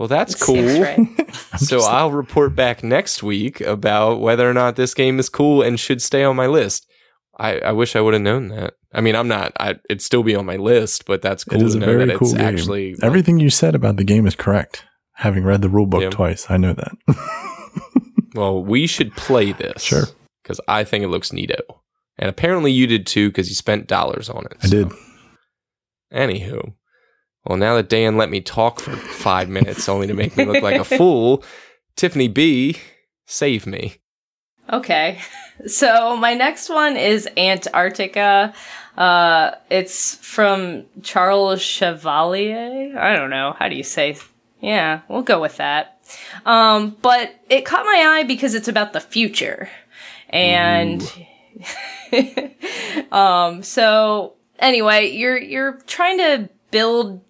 Well, 0.00 0.08
that's 0.08 0.34
cool. 0.34 0.56
Right. 0.80 0.98
So 1.58 1.82
I'll 1.82 2.10
report 2.10 2.54
back 2.56 2.82
next 2.82 3.22
week 3.22 3.60
about 3.60 4.20
whether 4.20 4.48
or 4.48 4.54
not 4.54 4.76
this 4.76 4.94
game 4.94 5.18
is 5.18 5.28
cool 5.28 5.60
and 5.62 5.78
should 5.78 6.00
stay 6.00 6.24
on 6.24 6.34
my 6.36 6.46
list. 6.46 6.90
I, 7.38 7.58
I 7.58 7.72
wish 7.72 7.94
I 7.94 8.00
would 8.00 8.14
have 8.14 8.22
known 8.22 8.48
that. 8.48 8.74
I 8.94 9.00
mean, 9.02 9.14
I'm 9.14 9.28
not. 9.28 9.52
I, 9.60 9.74
it'd 9.90 10.00
still 10.00 10.22
be 10.22 10.34
on 10.34 10.46
my 10.46 10.56
list, 10.56 11.04
but 11.04 11.20
that's 11.20 11.44
cool 11.44 11.60
it 11.60 11.66
is 11.66 11.72
to 11.74 11.78
a 11.78 11.80
know 11.80 11.86
very 11.86 12.06
that 12.06 12.16
cool 12.16 12.28
it's 12.28 12.36
game. 12.38 12.46
actually 12.46 12.94
like, 12.94 13.04
Everything 13.04 13.38
you 13.38 13.50
said 13.50 13.74
about 13.74 13.96
the 13.96 14.04
game 14.04 14.26
is 14.26 14.34
correct. 14.34 14.84
Having 15.16 15.44
read 15.44 15.60
the 15.60 15.68
rule 15.68 15.84
book 15.86 16.02
Yeah. 16.02 16.10
twice, 16.10 16.46
I 16.50 16.56
know 16.56 16.72
that. 16.72 16.92
Well, 18.34 18.62
we 18.64 18.86
should 18.86 19.14
play 19.16 19.52
this. 19.52 19.82
Sure. 19.82 20.04
Because 20.42 20.60
I 20.66 20.82
think 20.84 21.04
it 21.04 21.08
looks 21.08 21.30
neato, 21.30 21.60
and 22.16 22.30
apparently 22.30 22.70
you 22.72 22.86
did 22.86 23.06
too 23.06 23.28
because 23.28 23.48
you 23.48 23.54
spent 23.54 23.86
dollars 23.88 24.30
on 24.30 24.46
it. 24.46 24.56
I 24.62 24.68
did. 24.68 24.92
Anywho, 26.12 26.74
well, 27.46 27.58
now 27.58 27.76
that 27.76 27.88
Dan 27.88 28.16
let 28.16 28.30
me 28.30 28.40
talk 28.40 28.80
for 28.80 28.92
five 28.92 29.48
minutes 29.48 29.88
only 29.88 30.06
to 30.06 30.14
make 30.14 30.36
me 30.36 30.44
look 30.44 30.62
like 30.62 30.80
a 30.80 30.84
fool, 30.98 31.42
Tiffany 31.96 32.28
B, 32.28 32.76
save 33.26 33.66
me. 33.66 33.96
Okay. 34.72 35.20
So 35.66 36.16
my 36.16 36.32
next 36.32 36.70
one 36.70 36.96
is 36.96 37.28
Antarctica. 37.36 38.54
Uh, 38.96 39.50
it's 39.68 40.16
from 40.16 40.86
Charles 41.02 41.60
Chevallier. 41.60 42.96
I 42.96 43.14
don't 43.14 43.28
know. 43.28 43.54
How 43.58 43.68
do 43.68 43.76
you 43.76 43.82
say? 43.82 44.16
Yeah, 44.60 45.00
we'll 45.08 45.20
go 45.20 45.38
with 45.38 45.58
that. 45.58 46.00
Um, 46.46 46.96
but 47.02 47.34
it 47.50 47.66
caught 47.66 47.84
my 47.84 48.16
eye 48.16 48.22
because 48.22 48.54
it's 48.54 48.68
about 48.68 48.94
the 48.94 49.00
future. 49.00 49.68
And, 50.30 51.02
um, 53.12 53.62
so 53.62 54.34
anyway, 54.58 55.10
you're, 55.10 55.38
you're 55.38 55.78
trying 55.86 56.18
to 56.18 56.48
build 56.70 57.20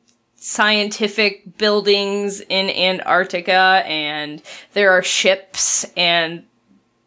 scientific 0.42 1.59
buildings 1.59 2.40
in 2.40 2.70
Antarctica 2.70 3.83
and 3.85 4.42
there 4.72 4.90
are 4.90 5.03
ships 5.03 5.85
and 5.98 6.44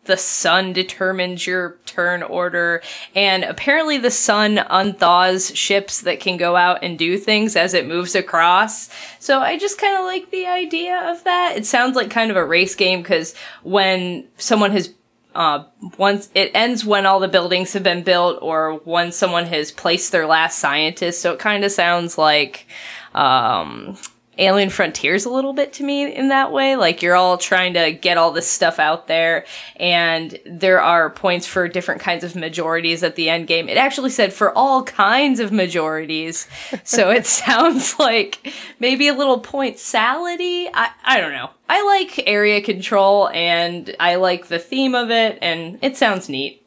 the 0.05 0.17
sun 0.17 0.71
determines 0.71 1.47
your 1.47 1.77
turn 1.85 2.21
order. 2.21 2.83
And 3.15 3.43
apparently 3.43 3.97
the 3.97 4.11
sun 4.11 4.59
unthaws 4.69 5.55
ships 5.55 6.01
that 6.01 6.19
can 6.19 6.37
go 6.37 6.55
out 6.55 6.83
and 6.83 6.99
do 6.99 7.17
things 7.17 7.55
as 7.55 7.73
it 7.73 7.87
moves 7.87 8.13
across. 8.13 8.89
So 9.19 9.39
i 9.39 9.57
just 9.57 9.79
kind 9.79 9.97
of 9.97 10.05
like 10.05 10.29
the 10.29 10.45
idea 10.45 11.09
of 11.09 11.23
that. 11.23 11.57
It 11.57 11.65
sounds 11.65 11.95
like 11.95 12.11
kind 12.11 12.29
of 12.29 12.37
a 12.37 12.45
race 12.45 12.75
game 12.75 13.01
because 13.01 13.33
when 13.63 14.27
someone 14.37 14.71
has 14.71 14.93
uh, 15.35 15.63
once 15.97 16.29
it 16.35 16.51
ends 16.53 16.85
when 16.85 17.07
all 17.07 17.19
the 17.19 17.27
buildings 17.27 17.73
have 17.73 17.81
been 17.81 18.03
built 18.03 18.37
or 18.43 18.75
when 18.83 19.11
someone 19.11 19.47
has 19.47 19.71
placed 19.71 20.11
their 20.11 20.27
last 20.27 20.59
scientist. 20.59 21.21
So 21.21 21.33
it 21.33 21.39
kind 21.39 21.63
of 21.63 21.71
sounds 21.71 22.19
like 22.19 22.67
um 23.15 23.97
Alien 24.39 24.71
Frontiers 24.71 25.25
a 25.25 25.29
little 25.29 25.53
bit 25.53 25.73
to 25.73 25.83
me 25.83 26.11
in 26.11 26.29
that 26.29 26.51
way. 26.51 26.75
Like 26.75 27.03
you're 27.03 27.15
all 27.15 27.37
trying 27.37 27.75
to 27.75 27.91
get 27.91 28.17
all 28.17 28.31
this 28.31 28.47
stuff 28.47 28.79
out 28.79 29.05
there 29.07 29.45
and 29.75 30.39
there 30.45 30.81
are 30.81 31.11
points 31.11 31.45
for 31.45 31.67
different 31.67 32.01
kinds 32.01 32.23
of 32.23 32.35
majorities 32.35 33.03
at 33.03 33.15
the 33.15 33.29
end 33.29 33.45
game. 33.45 33.69
It 33.69 33.77
actually 33.77 34.09
said 34.09 34.33
for 34.33 34.51
all 34.57 34.83
kinds 34.83 35.39
of 35.39 35.51
majorities. 35.51 36.47
so 36.83 37.09
it 37.11 37.27
sounds 37.27 37.99
like 37.99 38.51
maybe 38.79 39.07
a 39.07 39.13
little 39.13 39.39
point 39.39 39.75
salady. 39.77 40.67
I, 40.73 40.89
I 41.05 41.21
don't 41.21 41.33
know. 41.33 41.51
I 41.69 41.83
like 41.85 42.27
area 42.27 42.59
control 42.61 43.29
and 43.29 43.95
I 43.99 44.15
like 44.15 44.47
the 44.47 44.57
theme 44.59 44.95
of 44.95 45.11
it 45.11 45.37
and 45.43 45.77
it 45.83 45.95
sounds 45.95 46.27
neat. 46.27 46.65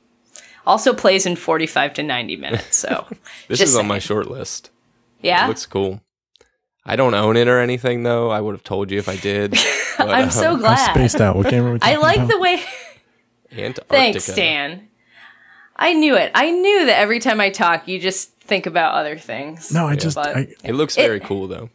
Also 0.68 0.94
plays 0.94 1.26
in 1.26 1.34
45 1.34 1.94
to 1.94 2.02
90 2.04 2.36
minutes. 2.36 2.76
So 2.76 3.06
This 3.48 3.60
is 3.60 3.74
on 3.74 3.88
my 3.88 3.98
short 3.98 4.28
list. 4.30 4.70
yeah. 5.20 5.46
It 5.46 5.48
looks 5.48 5.66
cool. 5.66 6.00
I 6.88 6.94
don't 6.94 7.14
own 7.14 7.36
it 7.36 7.48
or 7.48 7.58
anything 7.58 8.04
though. 8.04 8.30
I 8.30 8.40
would 8.40 8.52
have 8.52 8.62
told 8.64 8.90
you 8.90 8.98
if 8.98 9.08
I 9.08 9.16
did. 9.16 9.56
But, 9.98 10.10
I'm 10.10 10.24
um, 10.24 10.30
so 10.30 10.54
I 10.56 10.58
glad. 10.58 10.90
spaced 10.90 11.22
out. 11.22 11.36
What 11.36 11.48
game 11.48 11.64
are 11.64 11.72
we 11.72 11.78
I 11.80 11.96
like 11.96 12.18
about? 12.18 12.28
the 12.28 12.38
way 12.38 12.62
Antarctica. 13.50 13.84
Thanks, 13.88 14.26
Dan. 14.26 14.88
I 15.74 15.94
knew 15.94 16.14
it. 16.16 16.30
I 16.34 16.50
knew 16.50 16.84
that 16.84 16.98
every 16.98 17.18
time 17.18 17.40
I 17.40 17.48
talk, 17.48 17.88
you 17.88 17.98
just 17.98 18.30
think 18.40 18.66
about 18.66 18.94
other 18.94 19.16
things. 19.16 19.72
No, 19.72 19.86
I 19.86 19.96
just 19.96 20.18
I, 20.18 20.48
It 20.62 20.74
looks 20.74 20.96
very 20.96 21.18
cool 21.18 21.48
though. 21.48 21.70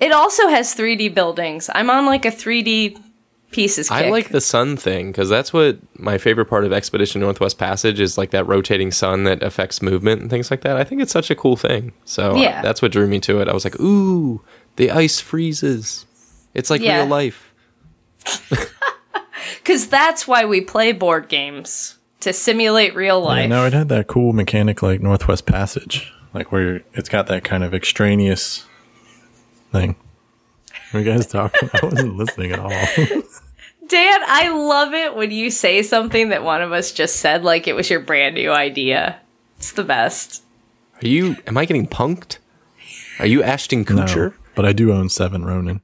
It 0.00 0.10
also 0.10 0.48
has 0.48 0.74
3D 0.74 1.14
buildings. 1.14 1.70
I'm 1.72 1.90
on 1.90 2.06
like 2.06 2.24
a 2.24 2.30
3D 2.30 3.00
pieces 3.50 3.88
kick. 3.88 3.96
I 3.96 4.10
like 4.10 4.28
the 4.30 4.40
sun 4.40 4.76
thing 4.76 5.10
because 5.12 5.28
that's 5.28 5.52
what 5.52 5.78
my 5.98 6.18
favorite 6.18 6.46
part 6.46 6.64
of 6.64 6.72
Expedition 6.72 7.20
Northwest 7.20 7.58
Passage 7.58 8.00
is 8.00 8.16
like 8.16 8.30
that 8.30 8.44
rotating 8.46 8.90
sun 8.92 9.24
that 9.24 9.42
affects 9.42 9.82
movement 9.82 10.20
and 10.22 10.30
things 10.30 10.50
like 10.50 10.60
that. 10.62 10.76
I 10.76 10.84
think 10.84 11.00
it's 11.02 11.12
such 11.12 11.30
a 11.30 11.34
cool 11.34 11.56
thing. 11.56 11.92
So 12.04 12.32
uh, 12.32 12.40
Yeah. 12.40 12.62
that's 12.62 12.80
what 12.82 12.92
drew 12.92 13.06
me 13.06 13.20
to 13.20 13.40
it. 13.40 13.48
I 13.48 13.52
was 13.52 13.64
like, 13.64 13.78
ooh, 13.80 14.42
the 14.76 14.90
ice 14.90 15.20
freezes. 15.20 16.06
It's 16.54 16.70
like 16.70 16.80
Yeah. 16.80 16.98
real 16.98 17.06
life. 17.06 17.52
Because 19.62 19.88
that's 19.88 20.26
why 20.28 20.44
we 20.44 20.60
play 20.60 20.92
board 20.92 21.28
games 21.28 21.98
to 22.20 22.32
simulate 22.32 22.94
real 22.94 23.20
yeah, 23.20 23.26
life. 23.26 23.48
no, 23.48 23.66
it 23.66 23.72
had 23.72 23.88
that 23.88 24.06
cool 24.06 24.32
mechanic 24.32 24.82
like 24.82 25.00
Northwest 25.00 25.46
Passage, 25.46 26.12
like 26.34 26.50
where 26.52 26.82
it's 26.92 27.08
got 27.08 27.26
that 27.28 27.44
kind 27.44 27.62
of 27.64 27.72
extraneous 27.74 28.66
thing. 29.72 29.96
What 30.90 31.00
are 31.00 31.02
you 31.02 31.12
guys 31.12 31.26
talking? 31.26 31.70
I 31.72 31.86
wasn't 31.86 32.16
listening 32.16 32.52
at 32.52 32.58
all. 32.58 32.70
Dan, 33.90 34.20
I 34.24 34.50
love 34.50 34.94
it 34.94 35.16
when 35.16 35.32
you 35.32 35.50
say 35.50 35.82
something 35.82 36.28
that 36.28 36.44
one 36.44 36.62
of 36.62 36.70
us 36.70 36.92
just 36.92 37.16
said 37.16 37.42
like 37.42 37.66
it 37.66 37.74
was 37.74 37.90
your 37.90 37.98
brand 37.98 38.36
new 38.36 38.52
idea. 38.52 39.20
It's 39.58 39.72
the 39.72 39.82
best. 39.82 40.44
Are 41.02 41.08
you? 41.08 41.36
Am 41.48 41.58
I 41.58 41.64
getting 41.64 41.88
punked? 41.88 42.38
Are 43.18 43.26
you 43.26 43.42
Ashton 43.42 43.84
Kutcher? 43.84 44.30
no, 44.30 44.34
but 44.54 44.64
I 44.64 44.72
do 44.72 44.92
own 44.92 45.08
Seven 45.08 45.44
Ronin. 45.44 45.80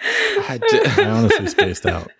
I 0.02 0.58
honestly 0.98 1.46
spaced 1.48 1.84
out. 1.84 2.10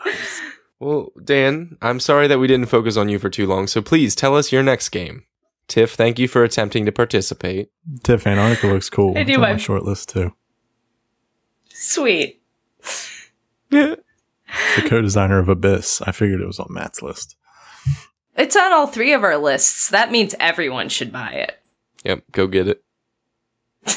well, 0.78 1.12
Dan, 1.24 1.78
I'm 1.80 1.98
sorry 1.98 2.26
that 2.28 2.38
we 2.38 2.46
didn't 2.46 2.66
focus 2.68 2.98
on 2.98 3.08
you 3.08 3.18
for 3.18 3.30
too 3.30 3.46
long. 3.46 3.66
So 3.66 3.80
please 3.80 4.14
tell 4.14 4.36
us 4.36 4.52
your 4.52 4.62
next 4.62 4.90
game. 4.90 5.24
Tiff, 5.66 5.94
thank 5.94 6.18
you 6.18 6.28
for 6.28 6.44
attempting 6.44 6.84
to 6.84 6.92
participate. 6.92 7.70
Tiff 8.02 8.26
Antarctica 8.26 8.66
looks 8.66 8.90
cool. 8.90 9.16
I 9.16 9.24
do 9.24 9.36
on 9.36 9.40
my 9.40 9.52
my- 9.52 9.56
short 9.58 9.82
list 9.84 10.10
too. 10.10 10.34
Sweet. 11.70 12.42
The 14.76 14.88
co-designer 14.88 15.38
of 15.38 15.48
Abyss. 15.48 16.02
I 16.02 16.12
figured 16.12 16.40
it 16.40 16.46
was 16.46 16.58
on 16.60 16.68
Matt's 16.70 17.02
list. 17.02 17.36
It's 18.36 18.56
on 18.56 18.72
all 18.72 18.86
three 18.86 19.12
of 19.12 19.22
our 19.24 19.36
lists. 19.36 19.88
That 19.90 20.10
means 20.10 20.34
everyone 20.40 20.88
should 20.88 21.12
buy 21.12 21.30
it. 21.32 21.58
Yep, 22.04 22.24
go 22.32 22.46
get 22.46 22.68
it. 22.68 22.82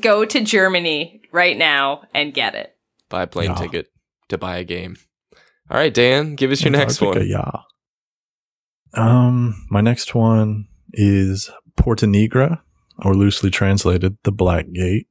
Go 0.00 0.24
to 0.24 0.40
Germany 0.40 1.22
right 1.30 1.56
now 1.56 2.02
and 2.12 2.34
get 2.34 2.54
it. 2.56 2.74
Buy 3.08 3.22
a 3.22 3.26
plane 3.26 3.50
Yeah. 3.50 3.54
ticket 3.56 3.86
to 4.28 4.38
buy 4.38 4.56
a 4.58 4.64
game. 4.64 4.96
All 5.70 5.76
right, 5.76 5.94
Dan, 5.94 6.34
give 6.34 6.50
us 6.50 6.62
your 6.62 6.72
next 6.72 7.00
one. 7.00 7.24
Yeah. 7.26 7.50
Um, 8.94 9.66
my 9.70 9.80
next 9.80 10.14
one 10.14 10.66
is 10.92 11.50
Porta 11.76 12.06
Nigra, 12.06 12.60
or 13.04 13.14
loosely 13.14 13.50
translated, 13.50 14.16
the 14.24 14.32
Black 14.32 14.66
Gate. 14.72 15.06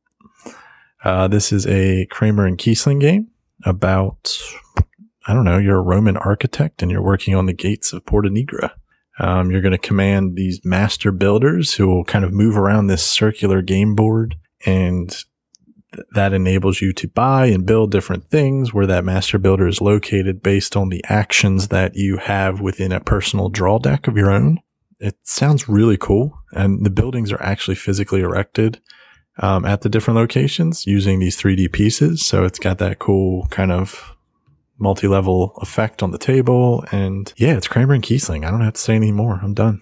Uh, 1.03 1.27
this 1.27 1.51
is 1.53 1.65
a 1.67 2.05
Kramer 2.09 2.45
and 2.45 2.57
Kiesling 2.57 2.99
game 2.99 3.27
about, 3.63 4.37
I 5.27 5.33
don't 5.33 5.45
know, 5.45 5.57
you're 5.57 5.77
a 5.77 5.81
Roman 5.81 6.17
architect 6.17 6.81
and 6.81 6.91
you're 6.91 7.01
working 7.01 7.35
on 7.35 7.45
the 7.45 7.53
gates 7.53 7.93
of 7.93 8.05
Porta 8.05 8.29
Nigra. 8.29 8.71
Um, 9.17 9.49
you're 9.49 9.61
going 9.61 9.71
to 9.71 9.77
command 9.77 10.35
these 10.35 10.59
master 10.65 11.11
builders 11.11 11.75
who 11.75 11.87
will 11.87 12.03
kind 12.03 12.25
of 12.25 12.33
move 12.33 12.57
around 12.57 12.87
this 12.87 13.05
circular 13.05 13.61
game 13.61 13.95
board 13.95 14.35
and 14.65 15.09
th- 15.09 16.05
that 16.13 16.33
enables 16.33 16.81
you 16.81 16.91
to 16.93 17.07
buy 17.07 17.45
and 17.45 17.65
build 17.65 17.91
different 17.91 18.29
things 18.29 18.73
where 18.73 18.87
that 18.87 19.05
master 19.05 19.37
builder 19.37 19.67
is 19.67 19.79
located 19.79 20.43
based 20.43 20.75
on 20.75 20.89
the 20.89 21.03
actions 21.07 21.69
that 21.69 21.95
you 21.95 22.17
have 22.17 22.59
within 22.59 22.91
a 22.91 22.99
personal 22.99 23.47
draw 23.47 23.79
deck 23.79 24.07
of 24.07 24.17
your 24.17 24.31
own. 24.31 24.59
It 24.99 25.15
sounds 25.23 25.69
really 25.69 25.97
cool. 25.97 26.37
And 26.51 26.85
the 26.85 26.89
buildings 26.89 27.31
are 27.31 27.41
actually 27.41 27.75
physically 27.75 28.19
erected 28.19 28.81
um, 29.39 29.65
at 29.65 29.81
the 29.81 29.89
different 29.89 30.17
locations 30.17 30.85
using 30.87 31.19
these 31.19 31.39
3D 31.39 31.71
pieces. 31.71 32.25
So 32.25 32.45
it's 32.45 32.59
got 32.59 32.77
that 32.79 32.99
cool 32.99 33.47
kind 33.47 33.71
of 33.71 34.15
multi 34.77 35.07
level 35.07 35.53
effect 35.61 36.03
on 36.03 36.11
the 36.11 36.17
table. 36.17 36.85
And 36.91 37.33
yeah, 37.37 37.55
it's 37.57 37.67
Kramer 37.67 37.93
and 37.93 38.03
Kiesling. 38.03 38.45
I 38.45 38.51
don't 38.51 38.61
have 38.61 38.73
to 38.73 38.81
say 38.81 38.95
any 38.95 39.11
more. 39.11 39.39
I'm 39.41 39.53
done. 39.53 39.81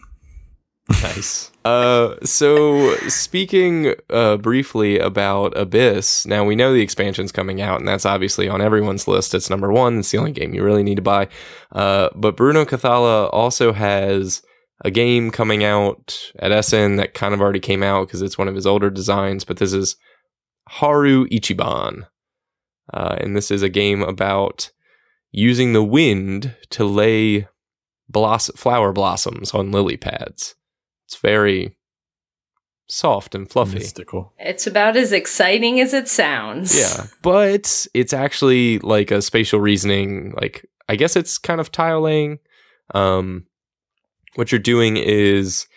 Nice. 0.90 1.50
Uh, 1.64 2.18
so 2.26 2.94
speaking 3.08 3.96
uh, 4.10 4.36
briefly 4.36 5.00
about 5.00 5.58
Abyss, 5.58 6.26
now 6.26 6.44
we 6.44 6.58
know 6.58 6.74
the 6.74 6.82
expansion's 6.82 7.32
coming 7.32 7.62
out, 7.62 7.80
and 7.80 7.88
that's 7.88 8.06
obviously 8.06 8.50
on 8.50 8.62
everyone's 8.62 9.08
list. 9.08 9.34
It's 9.34 9.50
number 9.50 9.72
one. 9.72 10.00
It's 10.00 10.12
the 10.12 10.18
only 10.18 10.34
game 10.34 10.54
you 10.54 10.62
really 10.62 10.84
need 10.84 10.96
to 10.96 11.02
buy. 11.02 11.30
Uh, 11.72 12.10
but 12.16 12.36
Bruno 12.36 12.66
Cathala 12.66 13.30
also 13.32 13.72
has 13.72 14.42
a 14.84 14.92
game 14.92 15.32
coming 15.32 15.64
out 15.64 16.32
at 16.40 16.52
Essen 16.52 16.98
that 16.98 17.14
kind 17.14 17.34
of 17.34 17.42
already 17.42 17.60
came 17.60 17.84
out 17.84 18.08
because 18.08 18.22
it's 18.22 18.38
one 18.38 18.48
of 18.48 18.56
his 18.56 18.68
older 18.68 18.90
designs. 18.90 19.44
But 19.44 19.58
this 19.58 19.74
is 19.74 19.96
Haru 20.68 21.26
Ichiban, 21.28 22.08
uh, 22.94 23.18
and 23.20 23.36
this 23.36 23.50
is 23.50 23.62
a 23.62 23.70
game 23.70 24.02
about 24.02 24.72
using 25.32 25.74
the 25.74 25.84
wind 25.84 26.56
to 26.72 26.86
lay 26.86 27.48
bloss- 28.10 28.52
flower 28.56 28.92
blossoms 28.92 29.54
on 29.54 29.72
lily 29.72 29.98
pads. 29.98 30.56
It's 31.06 31.18
very 31.18 31.78
soft 32.88 33.34
and 33.34 33.50
fluffy. 33.50 33.80
Mystical. 33.80 34.34
It's 34.38 34.68
about 34.68 34.98
as 34.98 35.12
exciting 35.12 35.80
as 35.80 35.94
it 35.94 36.08
sounds. 36.08 36.78
Yeah, 36.78 37.08
but 37.22 37.88
it's 37.94 38.14
actually 38.14 38.80
like 38.80 39.12
a 39.12 39.22
spatial 39.22 39.60
reasoning. 39.60 40.34
Like 40.40 40.66
I 40.90 40.96
guess 40.96 41.16
it's 41.16 41.38
kind 41.38 41.62
of 41.62 41.72
tile 41.72 42.02
laying. 42.02 42.40
Um, 42.94 43.48
what 44.36 44.52
you're 44.52 44.60
doing 44.60 44.98
is 44.98 45.68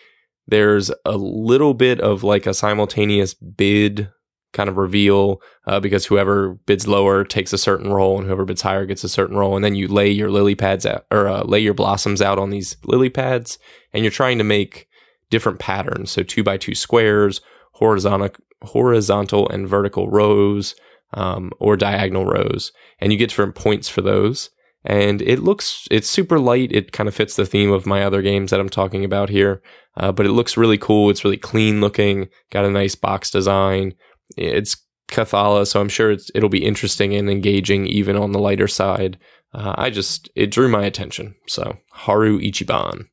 there's 0.47 0.91
a 1.05 1.17
little 1.17 1.73
bit 1.73 1.99
of 1.99 2.23
like 2.23 2.45
a 2.45 2.53
simultaneous 2.53 3.33
bid 3.33 4.09
kind 4.53 4.69
of 4.69 4.77
reveal 4.77 5.41
uh, 5.67 5.79
because 5.79 6.05
whoever 6.05 6.53
bids 6.65 6.87
lower 6.87 7.23
takes 7.23 7.53
a 7.53 7.57
certain 7.57 7.91
role 7.91 8.17
and 8.17 8.25
whoever 8.25 8.45
bids 8.45 8.61
higher 8.61 8.85
gets 8.85 9.03
a 9.03 9.09
certain 9.09 9.37
role. 9.37 9.55
And 9.55 9.63
then 9.63 9.75
you 9.75 9.87
lay 9.87 10.09
your 10.09 10.31
lily 10.31 10.55
pads 10.55 10.85
out 10.85 11.05
or 11.11 11.27
uh, 11.27 11.43
lay 11.43 11.59
your 11.59 11.73
blossoms 11.73 12.21
out 12.21 12.39
on 12.39 12.49
these 12.49 12.77
lily 12.85 13.09
pads 13.09 13.59
and 13.93 14.03
you're 14.03 14.11
trying 14.11 14.37
to 14.37 14.43
make 14.43 14.87
different 15.29 15.59
patterns. 15.59 16.11
So 16.11 16.23
two 16.23 16.43
by 16.43 16.57
two 16.57 16.75
squares 16.75 17.41
horizontal 17.73 18.29
horizontal 18.63 19.47
and 19.49 19.67
vertical 19.67 20.09
rows 20.09 20.73
um, 21.13 21.51
or 21.59 21.77
diagonal 21.77 22.25
rows. 22.25 22.71
And 22.99 23.11
you 23.11 23.19
get 23.19 23.29
different 23.29 23.53
points 23.53 23.87
for 23.87 24.01
those 24.01 24.49
and 24.87 25.21
it 25.21 25.39
looks 25.39 25.87
it's 25.91 26.09
super 26.09 26.39
light 26.39 26.71
it 26.71 26.91
kind 26.91 27.07
of 27.07 27.13
fits 27.13 27.35
the 27.35 27.45
theme 27.45 27.71
of 27.71 27.85
my 27.85 28.03
other 28.03 28.21
games 28.21 28.49
that 28.49 28.59
i'm 28.59 28.69
talking 28.69 29.05
about 29.05 29.29
here 29.29 29.61
uh, 29.97 30.11
but 30.11 30.25
it 30.25 30.31
looks 30.31 30.57
really 30.57 30.77
cool 30.77 31.09
it's 31.09 31.23
really 31.23 31.37
clean 31.37 31.81
looking 31.81 32.27
got 32.51 32.65
a 32.65 32.71
nice 32.71 32.95
box 32.95 33.29
design 33.29 33.93
it's 34.35 34.77
Cathala, 35.07 35.65
so 35.65 35.79
I'm 35.79 35.89
sure 35.89 36.11
it's, 36.11 36.29
it'll 36.35 36.49
be 36.49 36.65
interesting 36.65 37.15
and 37.15 37.29
engaging 37.29 37.87
even 37.87 38.15
on 38.15 38.31
the 38.31 38.39
lighter 38.39 38.67
side. 38.67 39.17
Uh, 39.53 39.73
I 39.77 39.89
just 39.89 40.29
it 40.35 40.51
drew 40.51 40.67
my 40.67 40.83
attention. 40.83 41.35
So 41.47 41.77
Haru 41.91 42.39
Ichiban. 42.39 43.05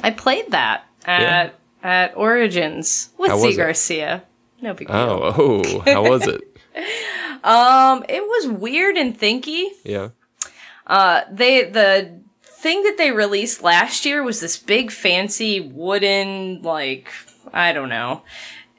I 0.00 0.10
played 0.10 0.50
that 0.50 0.84
at 1.04 1.54
at 1.82 2.16
Origins 2.16 3.10
with 3.16 3.32
Zee 3.40 3.50
it? 3.50 3.56
Garcia. 3.56 4.24
No 4.60 4.74
big 4.74 4.88
deal. 4.88 4.96
Oh, 4.96 5.32
oh, 5.66 5.80
how 5.80 6.08
was 6.08 6.26
it? 6.26 6.42
Um, 7.44 8.04
it 8.08 8.22
was 8.22 8.48
weird 8.48 8.96
and 8.96 9.16
thinky. 9.16 9.66
Yeah. 9.84 10.08
Uh, 10.86 11.22
they 11.30 11.64
the 11.64 12.20
thing 12.42 12.82
that 12.84 12.96
they 12.98 13.10
released 13.10 13.62
last 13.62 14.04
year 14.04 14.22
was 14.22 14.40
this 14.40 14.56
big 14.56 14.90
fancy 14.90 15.60
wooden 15.60 16.62
like 16.62 17.08
I 17.52 17.72
don't 17.72 17.88
know. 17.88 18.22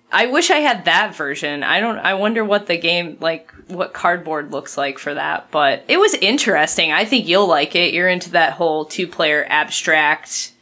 I 0.09 0.27
wish 0.27 0.49
I 0.51 0.57
had 0.59 0.85
that 0.85 1.15
version. 1.15 1.63
I 1.63 1.81
don't. 1.81 1.97
I 1.97 2.13
wonder 2.13 2.45
what 2.45 2.67
the 2.67 2.77
game 2.77 3.17
like, 3.19 3.51
what 3.67 3.93
cardboard 3.93 4.51
looks 4.51 4.77
like 4.77 4.99
for 4.99 5.13
that. 5.13 5.51
But 5.51 5.83
it 5.89 5.97
was 5.97 6.13
interesting. 6.13 6.93
I 6.93 7.03
think 7.03 7.27
you'll 7.27 7.47
like 7.47 7.75
it. 7.75 7.93
You're 7.93 8.07
into 8.07 8.31
that 8.31 8.53
whole 8.53 8.85
two 8.85 9.05
player 9.07 9.45
abstract 9.49 10.53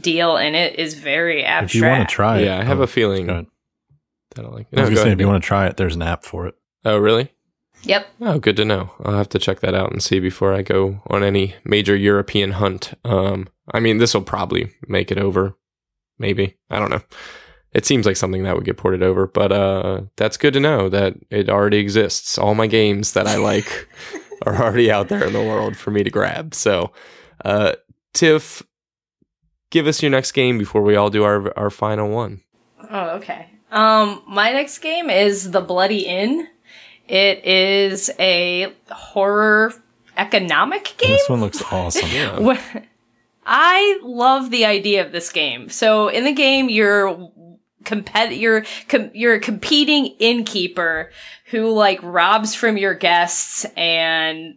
deal, 0.00 0.36
and 0.36 0.54
it 0.54 0.78
is 0.78 0.94
very 0.94 1.44
abstract. 1.44 1.74
If 1.74 1.74
you 1.74 1.84
want 1.88 2.08
to 2.08 2.14
try 2.14 2.38
it, 2.38 2.44
Yeah, 2.44 2.58
I 2.60 2.62
have 2.62 2.78
oh, 2.78 2.84
a 2.84 2.86
feeling 2.86 3.26
go 3.26 3.32
ahead. 3.32 3.46
that 4.36 4.44
I 4.44 4.48
like. 4.48 4.66
I 4.72 4.80
was 4.82 4.90
No, 4.90 4.94
gonna 4.94 4.96
say, 5.08 5.12
if 5.12 5.18
you 5.20 5.26
want 5.26 5.42
to 5.42 5.46
try 5.46 5.66
it, 5.66 5.76
there's 5.76 5.96
an 5.96 6.02
app 6.02 6.24
for 6.24 6.46
it. 6.46 6.54
Oh, 6.84 6.98
really? 6.98 7.32
Yep. 7.86 8.06
Oh, 8.20 8.38
good 8.38 8.56
to 8.56 8.64
know. 8.64 8.90
I'll 9.04 9.16
have 9.16 9.28
to 9.30 9.38
check 9.38 9.60
that 9.60 9.74
out 9.74 9.92
and 9.92 10.02
see 10.02 10.20
before 10.20 10.54
I 10.54 10.62
go 10.62 11.00
on 11.08 11.22
any 11.22 11.54
major 11.64 11.96
European 11.96 12.52
hunt. 12.52 12.94
Um, 13.04 13.48
I 13.72 13.80
mean, 13.80 13.98
this 13.98 14.14
will 14.14 14.22
probably 14.22 14.72
make 14.88 15.10
it 15.10 15.18
over. 15.18 15.56
Maybe. 16.18 16.56
I 16.70 16.78
don't 16.78 16.90
know. 16.90 17.02
It 17.72 17.84
seems 17.84 18.06
like 18.06 18.16
something 18.16 18.44
that 18.44 18.54
would 18.54 18.64
get 18.64 18.76
ported 18.76 19.02
over, 19.02 19.26
but 19.26 19.50
uh, 19.50 20.02
that's 20.16 20.36
good 20.36 20.54
to 20.54 20.60
know 20.60 20.88
that 20.88 21.14
it 21.30 21.48
already 21.48 21.78
exists. 21.78 22.38
All 22.38 22.54
my 22.54 22.68
games 22.68 23.12
that 23.12 23.26
I 23.26 23.36
like 23.36 23.88
are 24.42 24.62
already 24.62 24.90
out 24.90 25.08
there 25.08 25.24
in 25.24 25.32
the 25.32 25.42
world 25.42 25.76
for 25.76 25.90
me 25.90 26.04
to 26.04 26.10
grab. 26.10 26.54
So, 26.54 26.92
uh, 27.44 27.72
Tiff, 28.12 28.62
give 29.70 29.88
us 29.88 30.02
your 30.02 30.10
next 30.10 30.32
game 30.32 30.56
before 30.56 30.82
we 30.82 30.94
all 30.94 31.10
do 31.10 31.24
our 31.24 31.56
our 31.58 31.70
final 31.70 32.10
one. 32.10 32.42
Oh, 32.90 33.16
okay. 33.16 33.48
Um, 33.72 34.22
my 34.28 34.52
next 34.52 34.78
game 34.78 35.10
is 35.10 35.50
The 35.50 35.60
Bloody 35.60 36.06
Inn. 36.06 36.46
It 37.08 37.44
is 37.44 38.10
a 38.18 38.72
horror 38.90 39.72
economic 40.16 40.94
game. 40.96 41.10
This 41.10 41.28
one 41.28 41.40
looks 41.40 41.62
awesome. 41.70 42.08
Yeah. 42.10 42.58
I 43.46 44.00
love 44.02 44.50
the 44.50 44.64
idea 44.64 45.04
of 45.04 45.12
this 45.12 45.30
game. 45.30 45.68
So 45.68 46.08
in 46.08 46.24
the 46.24 46.32
game, 46.32 46.70
you're 46.70 47.30
compet 47.84 48.38
you're 48.38 48.64
com- 48.88 49.10
you're 49.14 49.34
a 49.34 49.40
competing 49.40 50.06
innkeeper 50.18 51.10
who 51.50 51.70
like 51.72 52.00
robs 52.02 52.54
from 52.54 52.76
your 52.76 52.94
guests 52.94 53.64
and 53.76 54.56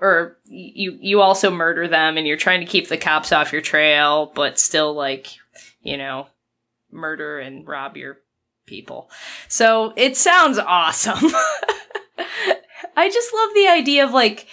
or 0.00 0.38
you 0.44 0.96
you 1.00 1.20
also 1.20 1.50
murder 1.50 1.88
them 1.88 2.16
and 2.16 2.26
you're 2.26 2.36
trying 2.36 2.60
to 2.60 2.66
keep 2.66 2.88
the 2.88 2.96
cops 2.96 3.32
off 3.32 3.52
your 3.52 3.60
trail 3.60 4.30
but 4.34 4.58
still 4.58 4.94
like 4.94 5.28
you 5.82 5.96
know 5.96 6.28
murder 6.90 7.38
and 7.38 7.66
rob 7.66 7.96
your 7.96 8.18
people 8.68 9.10
so 9.48 9.92
it 9.96 10.16
sounds 10.16 10.58
awesome 10.58 11.18
i 12.96 13.08
just 13.08 13.34
love 13.34 13.50
the 13.54 13.68
idea 13.68 14.04
of 14.04 14.12
like 14.12 14.46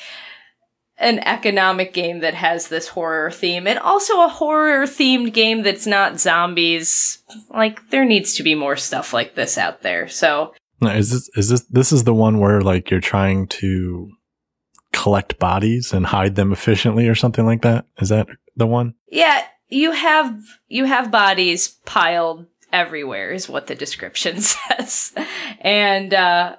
an 0.98 1.20
economic 1.20 1.94
game 1.94 2.20
that 2.20 2.34
has 2.34 2.68
this 2.68 2.88
horror 2.88 3.30
theme 3.32 3.68
and 3.68 3.80
also 3.80 4.22
a 4.22 4.30
horror 4.30 4.86
themed 4.86 5.34
game 5.34 5.62
that's 5.62 5.86
not 5.86 6.20
zombies. 6.20 7.22
Like 7.50 7.90
there 7.90 8.06
needs 8.06 8.36
to 8.36 8.44
be 8.44 8.56
more 8.56 8.78
stuff 8.78 9.14
like 9.14 9.36
this 9.36 9.58
out 9.58 9.82
there. 9.82 10.08
So 10.08 10.54
Now, 10.82 10.94
is 10.94 11.12
this 11.12 11.30
is 11.36 11.50
this 11.50 11.62
this 11.66 11.92
is 11.92 12.06
the 12.06 12.14
one 12.14 12.40
where 12.40 12.62
like 12.62 12.90
you're 12.90 13.02
trying 13.02 13.48
to 13.48 14.10
collect 14.94 15.38
bodies 15.38 15.92
and 15.92 16.06
hide 16.06 16.36
them 16.36 16.54
efficiently 16.54 17.08
or 17.08 17.16
something 17.16 17.46
like 17.46 17.62
that? 17.64 17.86
Is 18.00 18.10
that 18.10 18.28
the 18.56 18.68
one? 18.68 18.96
yeah, 19.10 19.44
you 19.68 19.92
have 19.92 20.40
you 20.68 20.86
have 20.86 21.12
bodies 21.12 21.68
piled 21.86 22.46
everywhere 22.76 23.32
is 23.32 23.48
what 23.50 23.68
the 23.68 23.76
description 23.76 24.42
says. 24.42 25.14
And 25.62 26.14
uh 26.14 26.58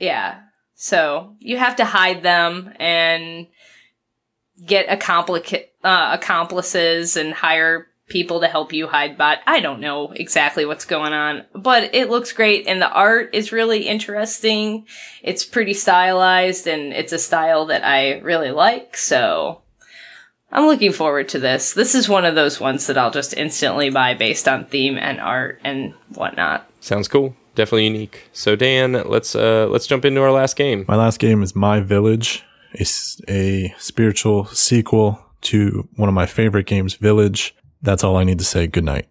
yeah. 0.00 0.40
So 0.74 1.36
you 1.40 1.58
have 1.58 1.76
to 1.76 1.84
hide 1.84 2.22
them 2.22 2.72
and 2.78 3.46
get 4.64 4.88
accomplica- 4.88 5.66
uh, 5.82 6.10
accomplices 6.12 7.16
and 7.16 7.32
hire 7.34 7.88
people 8.08 8.40
to 8.40 8.48
help 8.48 8.72
you 8.72 8.86
hide 8.86 9.16
bot. 9.16 9.38
I 9.46 9.60
don't 9.60 9.80
know 9.80 10.12
exactly 10.12 10.64
what's 10.66 10.84
going 10.84 11.12
on, 11.12 11.44
but 11.54 11.94
it 11.94 12.10
looks 12.10 12.32
great 12.32 12.66
and 12.66 12.80
the 12.80 12.90
art 12.90 13.34
is 13.34 13.52
really 13.52 13.88
interesting. 13.88 14.86
It's 15.22 15.44
pretty 15.44 15.74
stylized 15.74 16.66
and 16.66 16.92
it's 16.92 17.12
a 17.12 17.18
style 17.18 17.66
that 17.66 17.84
I 17.84 18.18
really 18.20 18.50
like, 18.50 18.96
so 18.96 19.62
I'm 20.54 20.66
looking 20.66 20.92
forward 20.92 21.28
to 21.30 21.38
this. 21.38 21.72
This 21.74 21.94
is 21.94 22.08
one 22.08 22.24
of 22.24 22.34
those 22.36 22.60
ones 22.60 22.86
that 22.86 22.96
I'll 22.96 23.10
just 23.10 23.34
instantly 23.34 23.90
buy 23.90 24.14
based 24.14 24.46
on 24.46 24.64
theme 24.66 24.96
and 24.96 25.20
art 25.20 25.60
and 25.64 25.92
whatnot. 26.14 26.70
Sounds 26.80 27.08
cool. 27.08 27.34
Definitely 27.56 27.84
unique. 27.86 28.28
So 28.32 28.54
Dan, 28.56 28.92
let's 29.06 29.34
uh 29.34 29.66
let's 29.68 29.86
jump 29.86 30.04
into 30.04 30.20
our 30.22 30.32
last 30.32 30.56
game. 30.56 30.84
My 30.88 30.96
last 30.96 31.18
game 31.18 31.42
is 31.42 31.54
My 31.56 31.80
Village, 31.80 32.44
a 33.28 33.74
spiritual 33.78 34.46
sequel 34.46 35.20
to 35.42 35.88
one 35.96 36.08
of 36.08 36.14
my 36.14 36.26
favorite 36.26 36.66
games, 36.66 36.94
Village. 36.94 37.54
That's 37.82 38.02
all 38.02 38.16
I 38.16 38.24
need 38.24 38.38
to 38.38 38.44
say. 38.44 38.66
Good 38.66 38.84
night. 38.84 39.08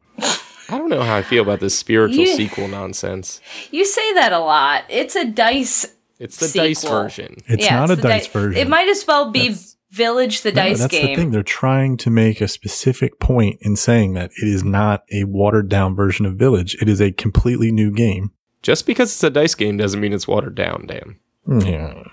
I 0.70 0.78
don't 0.78 0.90
know 0.90 1.04
how 1.04 1.16
I 1.18 1.22
feel 1.22 1.44
about 1.44 1.60
this 1.60 1.78
spiritual 1.78 2.26
Yeah. 2.26 2.36
sequel 2.36 2.68
nonsense. 2.68 3.40
You 3.72 3.86
say 3.86 4.14
that 4.14 4.34
a 4.34 4.40
lot. 4.40 4.86
It's 4.90 5.16
a 5.16 5.26
dice. 5.26 5.86
It's 6.20 6.38
the 6.38 6.58
dice 6.58 6.84
version. 6.84 7.38
It's 7.48 7.66
yeah, 7.66 7.76
not 7.80 7.92
it's 7.92 8.00
a 8.00 8.04
dice 8.04 8.26
di- 8.28 8.32
version. 8.32 8.62
It 8.62 8.70
might 8.70 8.88
as 8.88 9.06
well 9.06 9.30
be 9.32 9.50
That's- 9.50 9.73
Village 9.94 10.42
the 10.42 10.52
No, 10.52 10.56
dice 10.64 10.80
that's 10.80 10.92
game. 10.92 11.02
That's 11.06 11.16
the 11.18 11.22
thing. 11.24 11.32
They're 11.32 11.44
trying 11.44 11.98
to 11.98 12.10
make 12.10 12.42
a 12.42 12.48
specific 12.48 13.20
point 13.20 13.60
in 13.62 13.76
saying 13.76 14.14
that 14.14 14.32
it 14.42 14.48
is 14.48 14.64
not 14.64 15.04
a 15.12 15.24
watered 15.26 15.70
down 15.70 15.96
version 15.96 16.26
of 16.26 16.36
Village. 16.36 16.76
It 16.82 16.90
is 16.90 17.00
a 17.02 17.12
completely 17.12 17.72
new 17.72 17.92
game. 17.92 18.32
Just 18.62 18.86
because 18.88 19.12
it's 19.12 19.24
a 19.24 19.30
dice 19.30 19.56
game 19.56 19.78
doesn't 19.78 20.00
mean 20.00 20.14
it's 20.14 20.28
watered 20.28 20.56
down, 20.56 20.88
Dan. 20.88 21.18
Yeah. 21.66 22.04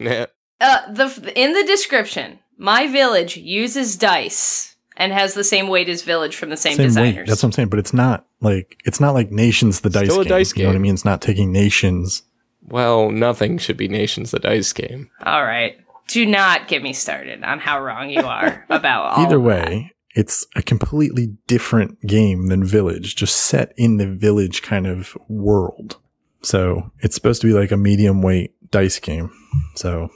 Nah. 0.00 0.26
Uh, 0.60 0.92
the 0.92 1.32
in 1.36 1.52
the 1.52 1.64
description, 1.64 2.38
my 2.58 2.86
village 2.86 3.36
uses 3.36 3.96
dice 3.96 4.74
and 4.96 5.12
has 5.12 5.34
the 5.34 5.44
same 5.44 5.68
weight 5.68 5.88
as 5.90 6.02
Village 6.02 6.34
from 6.34 6.48
the 6.48 6.56
same, 6.56 6.72
Same 6.76 6.84
weight. 6.84 6.88
designers. 6.88 7.28
That's 7.28 7.42
what 7.42 7.48
I'm 7.48 7.52
saying. 7.52 7.68
But 7.68 7.78
it's 7.78 7.92
not 7.92 8.26
like 8.40 8.78
it's 8.86 8.98
not 9.00 9.12
like 9.14 9.30
Nations 9.30 9.80
the 9.80 9.90
dice 9.90 10.06
Still 10.08 10.22
a 10.22 10.24
game. 10.24 10.30
dice 10.30 10.56
You 10.56 10.62
know 10.64 10.70
what 10.70 10.76
I 10.76 10.78
mean? 10.80 10.94
It's 10.94 11.04
not 11.04 11.20
taking 11.20 11.52
Nations. 11.52 12.22
Well, 12.62 13.10
nothing 13.10 13.58
should 13.58 13.76
be 13.76 13.88
Nations 13.88 14.30
the 14.30 14.38
dice 14.38 14.72
game. 14.72 15.10
all 15.24 15.44
right. 15.44 15.78
Do 16.08 16.24
not 16.26 16.68
get 16.68 16.82
me 16.82 16.92
started 16.92 17.42
on 17.42 17.58
how 17.58 17.82
wrong 17.82 18.10
you 18.10 18.20
are 18.22 18.64
about 18.70 19.06
all 19.18 19.24
Either 19.26 19.36
of 19.36 19.42
that. 19.42 19.48
way, 19.48 19.92
it's 20.14 20.46
a 20.54 20.62
completely 20.62 21.36
different 21.46 22.00
game 22.06 22.46
than 22.48 22.64
Village, 22.64 23.16
just 23.16 23.36
set 23.36 23.72
in 23.76 23.96
the 23.96 24.06
Village 24.06 24.62
kind 24.62 24.86
of 24.86 25.16
world. 25.28 25.96
So 26.42 26.90
it's 27.00 27.14
supposed 27.14 27.40
to 27.42 27.46
be 27.48 27.52
like 27.52 27.72
a 27.72 27.76
medium 27.76 28.22
weight 28.22 28.52
dice 28.70 28.98
game. 29.00 29.30
So 29.74 30.10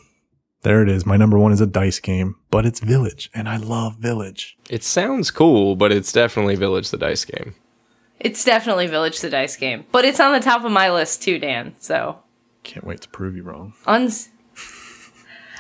there 0.63 0.83
it 0.83 0.89
is. 0.89 1.05
My 1.05 1.17
number 1.17 1.39
one 1.39 1.53
is 1.53 1.61
a 1.61 1.67
dice 1.67 1.99
game, 1.99 2.37
but 2.51 2.65
it's 2.67 2.81
Village, 2.81 3.31
and 3.35 3.49
I 3.49 3.57
love 3.57 3.97
Village. 3.97 4.57
It 4.69 4.85
sounds 4.85 5.31
cool, 5.31 5.75
but 5.77 5.91
it's 5.93 6.13
definitely 6.13 6.55
Village 6.57 6.91
the 6.91 6.99
Dice 6.99 7.25
game. 7.25 7.55
It's 8.21 8.45
definitely 8.45 8.87
Village 8.87 9.21
the 9.21 9.31
Dice 9.31 9.57
game, 9.57 9.87
but 9.93 10.05
it's 10.05 10.21
on 10.21 10.33
the 10.33 10.41
top 10.41 10.65
of 10.65 10.71
my 10.71 10.91
list 10.91 11.23
too, 11.23 11.39
Dan. 11.39 11.75
So 11.81 12.19
Can't 12.63 12.87
wait 12.87 13.01
to 13.01 13.09
prove 13.09 13.35
you 13.35 13.43
wrong. 13.43 13.73
uns. 13.87 14.29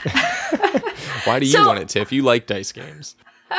Why 1.24 1.38
do 1.38 1.46
you 1.46 1.52
So- 1.52 1.66
want 1.66 1.78
it, 1.80 1.88
Tiff? 1.88 2.12
You 2.12 2.22
like 2.22 2.46
dice 2.46 2.72
games. 2.72 3.16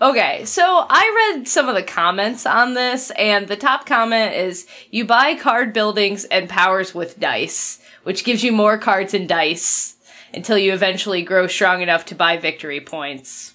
Okay, 0.00 0.44
so 0.44 0.86
I 0.88 1.32
read 1.36 1.46
some 1.46 1.68
of 1.68 1.74
the 1.76 1.82
comments 1.82 2.46
on 2.46 2.74
this, 2.74 3.10
and 3.12 3.46
the 3.46 3.56
top 3.56 3.86
comment 3.86 4.34
is 4.34 4.66
you 4.90 5.04
buy 5.04 5.34
card 5.36 5.72
buildings 5.72 6.24
and 6.24 6.48
powers 6.48 6.94
with 6.94 7.20
dice, 7.20 7.80
which 8.02 8.24
gives 8.24 8.42
you 8.42 8.50
more 8.50 8.76
cards 8.76 9.14
and 9.14 9.28
dice 9.28 9.96
until 10.32 10.58
you 10.58 10.72
eventually 10.72 11.22
grow 11.22 11.46
strong 11.46 11.80
enough 11.80 12.04
to 12.06 12.14
buy 12.16 12.36
victory 12.36 12.80
points. 12.80 13.54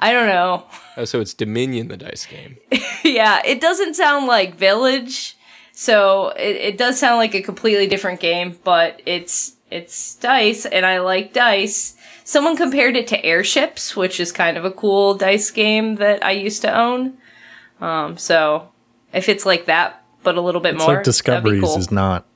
I 0.00 0.12
don't 0.12 0.26
know. 0.26 0.66
Oh, 0.96 1.04
so 1.04 1.20
it's 1.20 1.34
Dominion 1.34 1.88
the 1.88 1.96
dice 1.96 2.26
game. 2.26 2.56
yeah, 3.04 3.40
it 3.44 3.60
doesn't 3.60 3.94
sound 3.94 4.26
like 4.26 4.56
Village, 4.56 5.36
so 5.72 6.28
it, 6.30 6.56
it 6.56 6.78
does 6.78 6.98
sound 6.98 7.18
like 7.18 7.34
a 7.34 7.42
completely 7.42 7.86
different 7.86 8.18
game, 8.20 8.58
but 8.64 9.00
it's 9.06 9.52
it's 9.70 10.14
dice, 10.16 10.66
and 10.66 10.84
I 10.86 11.00
like 11.00 11.32
dice. 11.32 11.94
Someone 12.24 12.56
compared 12.56 12.96
it 12.96 13.06
to 13.08 13.24
Airships, 13.24 13.96
which 13.96 14.20
is 14.20 14.32
kind 14.32 14.56
of 14.56 14.64
a 14.64 14.70
cool 14.70 15.14
dice 15.14 15.50
game 15.50 15.96
that 15.96 16.24
I 16.24 16.32
used 16.32 16.62
to 16.62 16.76
own. 16.76 17.14
Um, 17.80 18.16
so 18.18 18.68
if 19.12 19.28
it's 19.28 19.46
like 19.46 19.66
that, 19.66 20.02
but 20.22 20.36
a 20.36 20.40
little 20.40 20.60
bit 20.60 20.74
It's 20.74 20.84
more, 20.84 20.96
like 20.96 21.04
Discoveries 21.04 21.62
cool. 21.62 21.78
is 21.78 21.90
not 21.90 22.26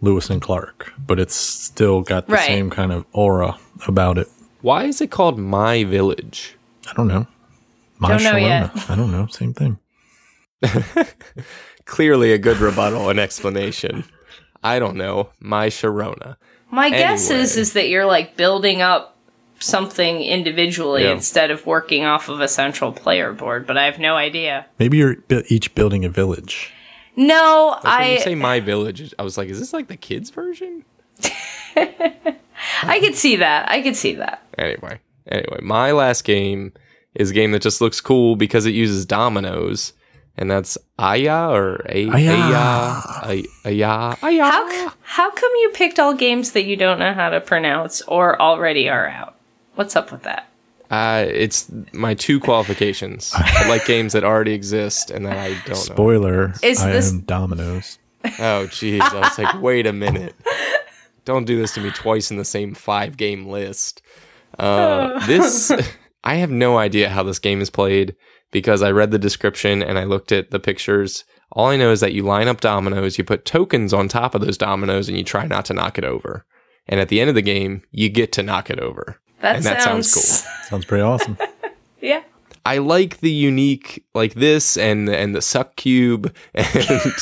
Lewis 0.00 0.28
and 0.30 0.42
Clark, 0.42 0.92
but 1.06 1.18
it's 1.20 1.34
still 1.34 2.02
got 2.02 2.26
the 2.26 2.34
Right. 2.34 2.46
same 2.46 2.70
kind 2.70 2.92
of 2.92 3.04
aura 3.12 3.56
about 3.86 4.18
it. 4.18 4.28
Why 4.62 4.84
is 4.84 5.00
it 5.00 5.10
called 5.10 5.38
My 5.38 5.84
Village? 5.84 6.56
I 6.88 6.92
don't 6.94 7.08
know. 7.08 7.26
My 7.98 8.08
Don't 8.10 8.24
know 8.24 8.36
yet. 8.36 8.72
Sharona. 8.74 8.90
I 8.90 8.96
don't 8.96 9.12
know. 9.12 9.26
Same 9.26 9.54
thing. 9.54 9.78
Clearly 11.84 12.32
a 12.32 12.38
good 12.38 12.58
rebuttal 12.58 13.08
and 13.10 13.18
explanation. 13.18 14.04
I 14.62 14.78
don't 14.78 14.96
know. 14.96 15.30
My 15.40 15.68
Sharona. 15.68 16.36
My 16.70 16.90
guess 16.90 17.30
is 17.30 17.56
is 17.56 17.72
that 17.74 17.88
you're 17.88 18.06
like 18.06 18.36
building 18.36 18.80
up 18.82 19.16
something 19.58 20.22
individually 20.22 21.02
Yeah. 21.04 21.12
instead 21.12 21.50
of 21.50 21.66
working 21.66 22.04
off 22.04 22.28
of 22.28 22.40
a 22.40 22.48
central 22.48 22.92
player 22.92 23.32
board, 23.32 23.66
but 23.66 23.76
I 23.76 23.84
have 23.84 23.98
no 23.98 24.14
idea. 24.16 24.66
Maybe 24.78 24.96
you're 24.98 25.16
bu- 25.16 25.42
each 25.48 25.74
building 25.74 26.04
a 26.04 26.08
village. 26.08 26.72
No, 27.16 27.76
Like 27.84 27.98
when 28.00 28.10
you 28.12 28.16
I 28.16 28.20
say 28.20 28.34
My 28.34 28.60
Village, 28.60 29.12
I 29.18 29.22
was 29.22 29.36
like, 29.36 29.48
is 29.48 29.58
this 29.58 29.72
like 29.74 29.88
the 29.88 29.96
kids' 29.96 30.30
version? 30.30 30.84
I 31.76 33.00
could 33.00 33.14
see 33.14 33.36
that. 33.36 33.70
I 33.70 33.82
could 33.82 33.96
see 33.96 34.14
that. 34.14 34.42
Anyway, 34.56 35.00
anyway, 35.30 35.58
my 35.62 35.92
last 35.92 36.24
game 36.24 36.72
is 37.14 37.30
a 37.30 37.34
game 37.34 37.50
that 37.52 37.62
just 37.62 37.80
looks 37.80 38.00
cool 38.00 38.36
because 38.36 38.64
it 38.66 38.74
uses 38.74 39.04
dominoes, 39.04 39.92
and 40.36 40.50
that's 40.50 40.78
Aya 40.98 41.50
or 41.50 41.84
A- 41.88 42.08
Aya. 42.08 42.34
Aya, 43.24 43.42
Aya, 43.64 44.16
Aya. 44.22 44.44
How 44.44 44.70
c- 44.70 44.88
how 45.02 45.30
come 45.30 45.50
you 45.60 45.70
picked 45.74 45.98
all 45.98 46.14
games 46.14 46.52
that 46.52 46.64
you 46.64 46.76
don't 46.76 46.98
know 46.98 47.12
how 47.12 47.30
to 47.30 47.40
pronounce 47.40 48.02
or 48.02 48.40
already 48.40 48.88
are 48.88 49.08
out? 49.08 49.34
What's 49.74 49.96
up 49.96 50.12
with 50.12 50.22
that? 50.22 50.46
Uh, 50.90 51.24
it's 51.28 51.70
my 51.92 52.14
two 52.14 52.40
qualifications. 52.40 53.32
I 53.36 53.68
like 53.68 53.86
games 53.86 54.12
that 54.14 54.24
already 54.24 54.52
exist 54.54 55.10
and 55.10 55.24
that 55.26 55.36
I 55.36 55.48
don't 55.50 55.68
know. 55.68 55.74
Spoiler: 55.74 56.54
Is 56.62 56.80
I 56.82 56.92
this- 56.92 57.10
am 57.12 57.20
Dominoes. 57.20 57.98
Oh, 58.24 58.66
jeez. 58.68 59.00
I 59.00 59.20
was 59.20 59.38
like, 59.38 59.62
wait 59.62 59.86
a 59.86 59.92
minute. 59.94 60.34
Don't 61.24 61.44
do 61.46 61.56
this 61.58 61.72
to 61.74 61.80
me 61.80 61.90
twice 61.90 62.30
in 62.30 62.36
the 62.36 62.44
same 62.44 62.74
five 62.74 63.16
game 63.16 63.46
list. 63.46 64.02
Uh, 64.58 65.24
this, 65.26 65.70
I 66.24 66.34
have 66.36 66.50
no 66.50 66.76
idea 66.76 67.08
how 67.08 67.22
this 67.22 67.38
game 67.38 67.60
is 67.62 67.70
played 67.70 68.14
because 68.50 68.82
I 68.82 68.90
read 68.90 69.10
the 69.10 69.18
description 69.18 69.82
and 69.82 69.98
I 69.98 70.04
looked 70.04 70.32
at 70.32 70.50
the 70.50 70.60
pictures. 70.60 71.24
All 71.52 71.66
I 71.66 71.76
know 71.76 71.90
is 71.90 72.00
that 72.00 72.12
you 72.12 72.22
line 72.22 72.48
up 72.48 72.60
dominoes, 72.60 73.18
you 73.18 73.24
put 73.24 73.44
tokens 73.44 73.92
on 73.92 74.08
top 74.08 74.34
of 74.34 74.40
those 74.40 74.58
dominoes, 74.58 75.08
and 75.08 75.18
you 75.18 75.24
try 75.24 75.46
not 75.46 75.64
to 75.66 75.74
knock 75.74 75.98
it 75.98 76.04
over. 76.04 76.44
And 76.86 77.00
at 77.00 77.08
the 77.08 77.20
end 77.20 77.28
of 77.28 77.34
the 77.34 77.42
game, 77.42 77.82
you 77.90 78.08
get 78.08 78.32
to 78.32 78.42
knock 78.42 78.70
it 78.70 78.80
over. 78.80 79.20
That 79.40 79.56
And 79.56 79.64
that 79.64 79.82
sounds 79.82 80.10
sounds, 80.10 80.46
Sounds 80.68 80.84
pretty 80.84 81.02
awesome. 81.02 81.36
Yeah. 82.02 82.22
I 82.64 82.78
like 82.78 83.20
the 83.20 83.30
unique 83.30 84.04
like 84.14 84.32
this 84.32 84.78
and 84.78 85.10
and 85.10 85.34
the 85.34 85.42
suck 85.42 85.76
cube 85.76 86.34
and 86.54 87.12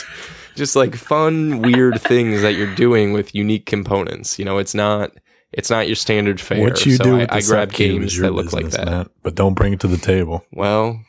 just 0.54 0.76
like 0.76 0.94
fun 0.94 1.62
weird 1.62 2.00
things 2.00 2.42
that 2.42 2.54
you're 2.54 2.74
doing 2.76 3.12
with 3.12 3.34
unique 3.34 3.66
components. 3.66 4.38
You 4.38 4.44
know, 4.44 4.58
it's 4.58 4.74
not 4.74 5.10
it's 5.52 5.70
not 5.70 5.86
your 5.86 5.96
standard 5.96 6.40
fare. 6.40 6.60
what 6.60 6.84
you 6.86 6.96
so 6.96 7.02
do 7.02 7.14
I, 7.16 7.18
with 7.18 7.28
the 7.30 7.34
I 7.34 7.40
grab 7.40 7.70
suck 7.70 7.76
cube 7.76 8.00
games 8.00 8.12
is 8.12 8.18
your 8.18 8.26
that 8.26 8.32
look 8.34 8.52
like 8.52 8.66
business, 8.66 8.84
that. 8.84 8.90
Matt, 8.90 9.10
but 9.22 9.34
don't 9.34 9.54
bring 9.54 9.72
it 9.72 9.80
to 9.80 9.88
the 9.88 9.96
table. 9.96 10.44
Well, 10.52 11.00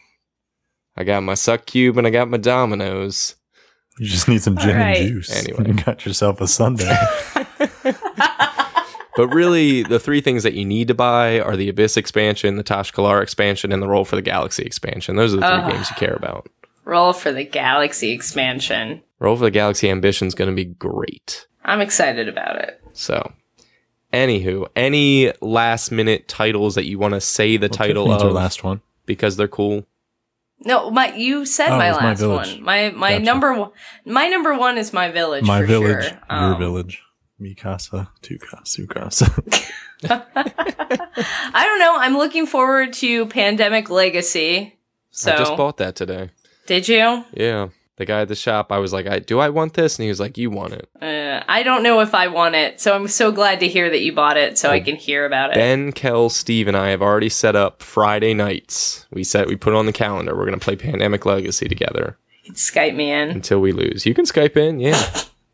I 0.99 1.03
got 1.05 1.23
my 1.23 1.33
suck 1.33 1.65
cube 1.65 1.97
and 1.97 2.05
I 2.05 2.09
got 2.09 2.29
my 2.29 2.37
dominoes. 2.37 3.35
You 3.97 4.05
just 4.07 4.27
need 4.27 4.41
some 4.41 4.57
gin 4.57 4.71
Alright. 4.71 4.97
and 4.97 5.07
juice. 5.09 5.35
Anyway. 5.47 5.67
you 5.69 5.73
got 5.83 6.05
yourself 6.05 6.39
a 6.41 6.47
Sunday. 6.47 6.93
But 9.15 9.33
really, 9.33 9.83
the 9.83 9.99
three 9.99 10.21
things 10.21 10.43
that 10.43 10.53
you 10.53 10.63
need 10.63 10.87
to 10.87 10.93
buy 10.93 11.41
are 11.41 11.57
the 11.57 11.67
Abyss 11.67 11.97
expansion, 11.97 12.55
the 12.55 12.63
Tash-Kalar 12.63 13.21
expansion, 13.21 13.73
and 13.73 13.83
the 13.83 13.87
Roll 13.87 14.05
for 14.05 14.15
the 14.15 14.21
Galaxy 14.21 14.63
expansion. 14.63 15.17
Those 15.17 15.33
are 15.33 15.37
the 15.37 15.41
three 15.41 15.55
Ugh. 15.57 15.71
games 15.73 15.89
you 15.89 15.95
care 15.97 16.13
about. 16.13 16.47
Roll 16.85 17.11
for 17.11 17.33
the 17.33 17.43
Galaxy 17.43 18.11
expansion. 18.11 19.01
Roll 19.19 19.35
for 19.35 19.43
the 19.43 19.51
Galaxy 19.51 19.89
Ambition 19.89 20.29
is 20.29 20.35
going 20.35 20.49
to 20.49 20.55
be 20.55 20.63
great. 20.63 21.47
I'm 21.65 21.81
excited 21.81 22.29
about 22.29 22.61
it. 22.61 22.79
So, 22.93 23.33
anywho, 24.13 24.67
any 24.77 25.33
last 25.41 25.91
minute 25.91 26.29
titles 26.29 26.75
that 26.75 26.85
you 26.85 26.97
want 26.97 27.15
to 27.15 27.19
say 27.19 27.57
the 27.57 27.67
Well, 27.67 27.75
title 27.77 28.13
of 28.13 28.21
our 28.21 28.31
last 28.31 28.63
one. 28.63 28.79
because 29.05 29.35
they're 29.35 29.49
cool? 29.49 29.85
No, 30.65 30.89
my 30.91 31.13
you 31.15 31.45
said 31.45 31.69
Oh, 31.69 31.77
my 31.77 31.87
it 31.87 31.91
was 31.91 31.99
My 32.01 32.05
last 32.09 32.19
Village. 32.19 32.53
one. 32.55 32.63
My 32.63 32.89
my 32.91 33.11
Gotcha. 33.13 33.23
number 33.23 33.53
one. 33.53 33.71
My 34.05 34.27
number 34.27 34.57
one 34.57 34.77
is 34.77 34.91
my 34.93 35.09
village. 35.09 35.45
My 35.45 35.61
for 35.61 35.67
village, 35.67 36.03
sure. 36.05 36.19
your 36.29 36.53
Um, 36.53 36.59
village. 36.59 37.01
Mi 37.39 37.55
casa, 37.55 38.09
tu 38.21 38.37
casa, 38.37 38.65
su 38.65 38.85
casa. 38.87 39.25
I 40.09 41.63
don't 41.65 41.79
know. 41.79 41.95
I'm 41.97 42.17
looking 42.17 42.45
forward 42.45 42.93
to 42.93 43.25
Pandemic 43.27 43.89
Legacy. 43.89 44.77
So 45.11 45.31
I 45.33 45.37
just 45.37 45.55
bought 45.55 45.77
that 45.77 45.95
today. 45.95 46.29
did 46.67 46.87
you? 46.87 47.23
Yeah. 47.33 47.69
The 47.99 48.05
guy 48.05 48.21
at 48.21 48.29
the 48.29 48.35
shop, 48.35 48.71
I 48.71 48.77
was 48.77 48.93
like, 48.93 49.07
I, 49.07 49.19
"Do 49.19 49.39
I 49.39 49.49
want 49.49 49.73
this?" 49.73 49.99
And 49.99 50.03
he 50.03 50.09
was 50.09 50.21
like, 50.21 50.37
"You 50.37 50.49
want 50.49 50.71
it." 50.71 50.89
Uh, 51.01 51.43
I 51.49 51.63
don't 51.63 51.83
know 51.83 51.99
if 51.99 52.15
I 52.15 52.29
want 52.29 52.55
it, 52.55 52.79
so 52.79 52.95
I'm 52.95 53.09
so 53.09 53.29
glad 53.29 53.59
to 53.59 53.67
hear 53.67 53.89
that 53.89 53.99
you 53.99 54.13
bought 54.13 54.37
it, 54.37 54.57
so 54.57 54.69
I 54.69 54.79
can 54.79 54.95
hear 54.95 55.25
about 55.25 55.51
it. 55.51 55.55
Ben, 55.55 55.91
Kel, 55.91 56.29
Steve, 56.29 56.69
and 56.69 56.77
I 56.77 56.91
have 56.91 57.01
already 57.01 57.27
set 57.27 57.57
up 57.57 57.83
Friday 57.83 58.33
nights. 58.33 59.05
We 59.11 59.25
set, 59.25 59.47
we 59.47 59.57
put 59.57 59.73
on 59.73 59.85
the 59.85 59.91
calendar. 59.91 60.33
We're 60.33 60.45
gonna 60.45 60.59
play 60.59 60.77
Pandemic 60.77 61.25
Legacy 61.25 61.67
together 61.67 62.17
You 62.43 62.53
can 62.53 62.55
Skype 62.55 62.95
me 62.95 63.11
in. 63.11 63.31
until 63.31 63.59
we 63.59 63.73
lose. 63.73 64.05
You 64.05 64.13
can 64.13 64.23
Skype 64.23 64.55
in, 64.55 64.79
yeah. 64.79 65.05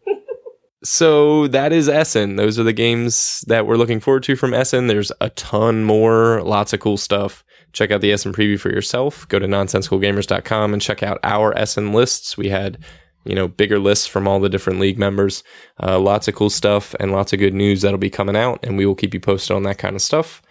so 0.83 1.47
that 1.47 1.73
is 1.73 1.89
Essen. 1.89 2.35
Those 2.35 2.59
are 2.59 2.63
the 2.63 2.73
games 2.73 3.43
that 3.47 3.65
we're 3.65 3.77
looking 3.77 3.99
forward 3.99 4.21
to 4.23 4.35
from 4.35 4.53
Essen. 4.53 4.85
There's 4.85 5.11
a 5.19 5.29
ton 5.31 5.83
more, 5.83 6.43
lots 6.43 6.73
of 6.73 6.79
cool 6.79 6.97
stuff. 6.97 7.43
Check 7.75 7.91
out 7.91 7.99
the 7.99 8.13
Essen 8.13 8.31
preview 8.31 8.57
for 8.57 8.69
yourself. 8.69 9.27
Go 9.27 9.37
to 9.37 9.47
nonsensicalgamers.com 9.47 10.71
and 10.71 10.81
check 10.81 11.03
out 11.03 11.19
our 11.23 11.55
Essen 11.57 11.91
lists. 11.91 12.37
We 12.37 12.47
had, 12.47 12.77
you 13.25 13.35
know, 13.35 13.49
bigger 13.49 13.79
lists 13.79 14.07
from 14.07 14.29
all 14.29 14.39
the 14.39 14.47
different 14.47 14.79
league 14.79 14.97
members. 14.97 15.43
Uh, 15.83 15.99
lots 15.99 16.29
of 16.29 16.35
cool 16.35 16.49
stuff 16.49 16.95
and 17.01 17.11
lots 17.11 17.33
of 17.33 17.39
good 17.39 17.53
news 17.53 17.81
that'll 17.81 17.97
be 17.97 18.09
coming 18.09 18.37
out, 18.37 18.59
and 18.63 18.77
we 18.77 18.85
will 18.85 18.95
keep 18.95 19.13
you 19.13 19.19
posted 19.19 19.53
on 19.57 19.63
that 19.63 19.77
kind 19.77 19.93
of 19.93 20.01
stuff. 20.01 20.41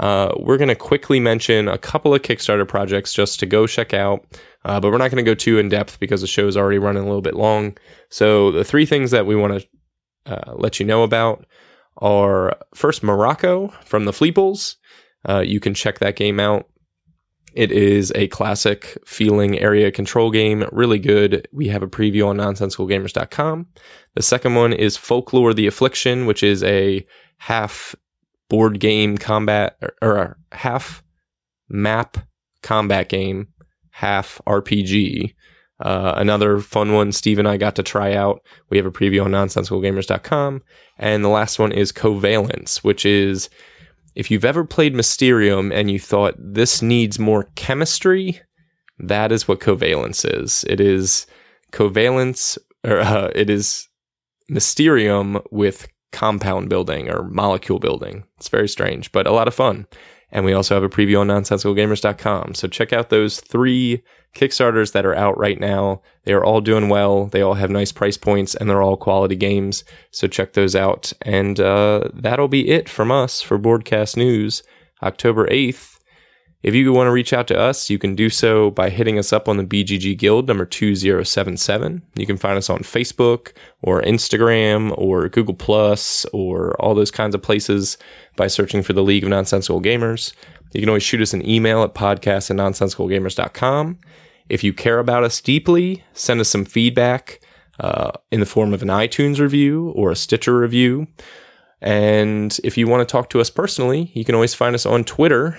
Uh, 0.00 0.34
we're 0.40 0.56
going 0.56 0.66
to 0.66 0.74
quickly 0.74 1.20
mention 1.20 1.68
a 1.68 1.78
couple 1.78 2.12
of 2.12 2.22
Kickstarter 2.22 2.66
projects 2.66 3.12
just 3.12 3.38
to 3.38 3.46
go 3.46 3.68
check 3.68 3.94
out, 3.94 4.26
uh, 4.64 4.80
but 4.80 4.90
we're 4.90 4.98
not 4.98 5.12
going 5.12 5.24
to 5.24 5.30
go 5.30 5.36
too 5.36 5.58
in 5.58 5.68
depth 5.68 6.00
because 6.00 6.20
the 6.20 6.26
show 6.26 6.48
is 6.48 6.56
already 6.56 6.78
running 6.78 7.04
a 7.04 7.06
little 7.06 7.22
bit 7.22 7.34
long. 7.34 7.76
So 8.08 8.50
the 8.50 8.64
three 8.64 8.86
things 8.86 9.12
that 9.12 9.24
we 9.24 9.36
want 9.36 9.62
to 9.62 9.68
uh, 10.26 10.54
let 10.56 10.80
you 10.80 10.86
know 10.86 11.04
about 11.04 11.46
are 11.98 12.56
first 12.74 13.04
Morocco 13.04 13.68
from 13.84 14.04
the 14.04 14.12
Fleeples. 14.12 14.76
Uh, 15.28 15.44
you 15.46 15.60
can 15.60 15.74
check 15.74 16.00
that 16.00 16.16
game 16.16 16.40
out. 16.40 16.68
It 17.54 17.70
is 17.70 18.12
a 18.14 18.28
classic 18.28 18.96
feeling 19.04 19.58
area 19.58 19.90
control 19.90 20.30
game, 20.30 20.64
really 20.72 20.98
good. 20.98 21.46
We 21.52 21.68
have 21.68 21.82
a 21.82 21.88
preview 21.88 22.26
on 22.26 22.38
nonsensicalgamers.com. 22.38 23.66
The 24.14 24.22
second 24.22 24.54
one 24.54 24.72
is 24.72 24.96
Folklore 24.96 25.54
the 25.54 25.66
Affliction, 25.66 26.26
which 26.26 26.42
is 26.42 26.62
a 26.62 27.04
half 27.38 27.94
board 28.48 28.80
game 28.80 29.16
combat 29.18 29.76
or, 29.82 29.94
or 30.02 30.38
half 30.52 31.02
map 31.68 32.18
combat 32.62 33.08
game, 33.08 33.48
half 33.90 34.40
RPG. 34.46 35.34
Uh, 35.80 36.14
another 36.16 36.60
fun 36.60 36.92
one 36.92 37.10
Steve 37.10 37.38
and 37.38 37.48
I 37.48 37.56
got 37.56 37.74
to 37.76 37.82
try 37.82 38.14
out. 38.14 38.42
We 38.70 38.76
have 38.76 38.86
a 38.86 38.92
preview 38.92 39.24
on 39.24 39.32
nonsensicalgamers.com. 39.32 40.62
And 40.98 41.24
the 41.24 41.28
last 41.28 41.58
one 41.58 41.72
is 41.72 41.90
Covalence, 41.90 42.78
which 42.78 43.04
is 43.04 43.50
if 44.14 44.30
you've 44.30 44.44
ever 44.44 44.64
played 44.64 44.94
Mysterium 44.94 45.72
and 45.72 45.90
you 45.90 45.98
thought 45.98 46.34
this 46.38 46.82
needs 46.82 47.18
more 47.18 47.50
chemistry, 47.54 48.40
that 48.98 49.32
is 49.32 49.48
what 49.48 49.60
covalence 49.60 50.24
is. 50.24 50.64
It 50.68 50.80
is 50.80 51.26
covalence, 51.72 52.58
or 52.84 53.00
uh, 53.00 53.30
it 53.34 53.50
is 53.50 53.88
Mysterium 54.48 55.40
with 55.50 55.88
compound 56.12 56.68
building 56.68 57.10
or 57.10 57.24
molecule 57.24 57.78
building. 57.78 58.24
It's 58.36 58.48
very 58.48 58.68
strange, 58.68 59.10
but 59.12 59.26
a 59.26 59.32
lot 59.32 59.48
of 59.48 59.54
fun. 59.54 59.86
And 60.32 60.44
we 60.44 60.54
also 60.54 60.74
have 60.74 60.82
a 60.82 60.88
preview 60.88 61.20
on 61.20 61.28
nonsensicalgamers.com. 61.28 62.54
So 62.54 62.66
check 62.66 62.92
out 62.92 63.10
those 63.10 63.40
three 63.40 64.02
Kickstarters 64.34 64.92
that 64.92 65.04
are 65.04 65.14
out 65.14 65.38
right 65.38 65.60
now. 65.60 66.00
They 66.24 66.32
are 66.32 66.44
all 66.44 66.62
doing 66.62 66.88
well. 66.88 67.26
They 67.26 67.42
all 67.42 67.54
have 67.54 67.70
nice 67.70 67.92
price 67.92 68.16
points 68.16 68.54
and 68.54 68.68
they're 68.68 68.82
all 68.82 68.96
quality 68.96 69.36
games. 69.36 69.84
So 70.10 70.26
check 70.26 70.54
those 70.54 70.74
out. 70.74 71.12
And 71.20 71.60
uh, 71.60 72.08
that'll 72.14 72.48
be 72.48 72.70
it 72.70 72.88
from 72.88 73.12
us 73.12 73.42
for 73.42 73.58
Boardcast 73.58 74.16
News, 74.16 74.62
October 75.02 75.46
8th. 75.48 75.98
If 76.62 76.76
you 76.76 76.92
want 76.92 77.08
to 77.08 77.12
reach 77.12 77.32
out 77.32 77.48
to 77.48 77.58
us, 77.58 77.90
you 77.90 77.98
can 77.98 78.14
do 78.14 78.30
so 78.30 78.70
by 78.70 78.88
hitting 78.88 79.18
us 79.18 79.32
up 79.32 79.48
on 79.48 79.56
the 79.56 79.64
BGG 79.64 80.16
Guild 80.16 80.46
number 80.46 80.64
2077. 80.64 82.02
You 82.14 82.26
can 82.26 82.36
find 82.36 82.56
us 82.56 82.70
on 82.70 82.78
Facebook 82.80 83.52
or 83.82 84.00
Instagram 84.02 84.94
or 84.96 85.28
Google 85.28 85.54
Plus 85.54 86.24
or 86.26 86.80
all 86.80 86.94
those 86.94 87.10
kinds 87.10 87.34
of 87.34 87.42
places 87.42 87.98
by 88.36 88.46
searching 88.46 88.82
for 88.82 88.92
the 88.92 89.02
League 89.02 89.24
of 89.24 89.30
Nonsensical 89.30 89.82
Gamers. 89.82 90.34
You 90.72 90.80
can 90.80 90.88
always 90.88 91.02
shoot 91.02 91.20
us 91.20 91.34
an 91.34 91.46
email 91.48 91.82
at 91.82 91.94
podcast 91.94 92.50
at 92.50 92.56
nonsensicalgamers.com. 92.56 93.98
If 94.48 94.62
you 94.62 94.72
care 94.72 95.00
about 95.00 95.24
us 95.24 95.40
deeply, 95.40 96.04
send 96.12 96.40
us 96.40 96.48
some 96.48 96.64
feedback 96.64 97.40
uh, 97.80 98.12
in 98.30 98.38
the 98.38 98.46
form 98.46 98.72
of 98.72 98.82
an 98.82 98.88
iTunes 98.88 99.40
review 99.40 99.92
or 99.96 100.12
a 100.12 100.16
Stitcher 100.16 100.56
review. 100.56 101.08
And 101.80 102.56
if 102.62 102.78
you 102.78 102.86
want 102.86 103.06
to 103.06 103.10
talk 103.10 103.30
to 103.30 103.40
us 103.40 103.50
personally, 103.50 104.12
you 104.14 104.24
can 104.24 104.36
always 104.36 104.54
find 104.54 104.76
us 104.76 104.86
on 104.86 105.02
Twitter 105.02 105.58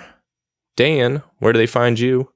Dan, 0.76 1.24
where 1.40 1.54
do 1.54 1.60
they 1.60 1.68
find 1.68 2.00
you? 2.00 2.30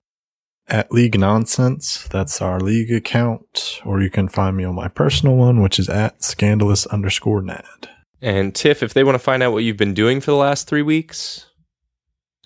At 0.69 0.91
League 0.91 1.17
Nonsense, 1.17 2.07
that's 2.09 2.41
our 2.41 2.59
league 2.59 2.91
account, 2.91 3.79
or 3.85 4.01
you 4.01 4.09
can 4.09 4.27
find 4.27 4.57
me 4.57 4.65
on 4.65 4.75
my 4.75 4.89
personal 4.89 5.35
one, 5.37 5.61
which 5.61 5.79
is 5.79 5.87
at 5.87 6.23
scandalous 6.23 6.85
underscore 6.87 7.41
nad. 7.41 7.89
And 8.21 8.53
Tiff, 8.53 8.83
if 8.83 8.93
they 8.93 9.03
want 9.03 9.15
to 9.15 9.19
find 9.19 9.41
out 9.41 9.53
what 9.53 9.63
you've 9.63 9.77
been 9.77 9.93
doing 9.93 10.19
for 10.19 10.31
the 10.31 10.37
last 10.37 10.67
three 10.67 10.81
weeks, 10.81 11.45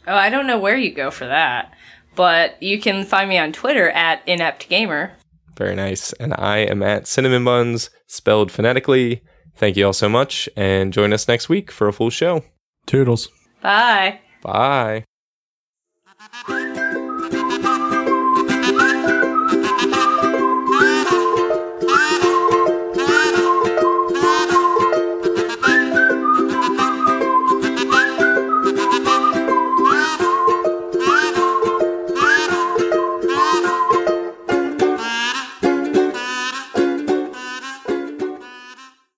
Oh, 0.07 0.15
I 0.15 0.29
don't 0.29 0.47
know 0.47 0.57
where 0.59 0.77
you 0.77 0.91
go 0.93 1.11
for 1.11 1.25
that, 1.27 1.73
but 2.15 2.61
you 2.61 2.79
can 2.79 3.05
find 3.05 3.29
me 3.29 3.37
on 3.37 3.51
Twitter 3.53 3.89
at 3.91 4.25
ineptgamer. 4.27 5.11
very 5.57 5.75
nice. 5.75 6.11
And 6.13 6.33
I 6.35 6.57
am 6.59 6.81
at 6.83 7.07
Cinnamon 7.07 7.43
Buns, 7.45 7.89
spelled 8.07 8.51
phonetically. 8.51 9.21
Thank 9.55 9.77
you 9.77 9.85
all 9.85 9.93
so 9.93 10.09
much, 10.09 10.47
and 10.55 10.91
join 10.93 11.13
us 11.13 11.27
next 11.27 11.49
week 11.49 11.71
for 11.71 11.87
a 11.87 11.93
full 11.93 12.09
show. 12.09 12.43
Toodles. 12.87 13.29
Bye. 13.61 14.19
Bye. 14.41 15.03
Ha 16.34 16.43
ha 16.47 16.59
ha! 16.59 16.70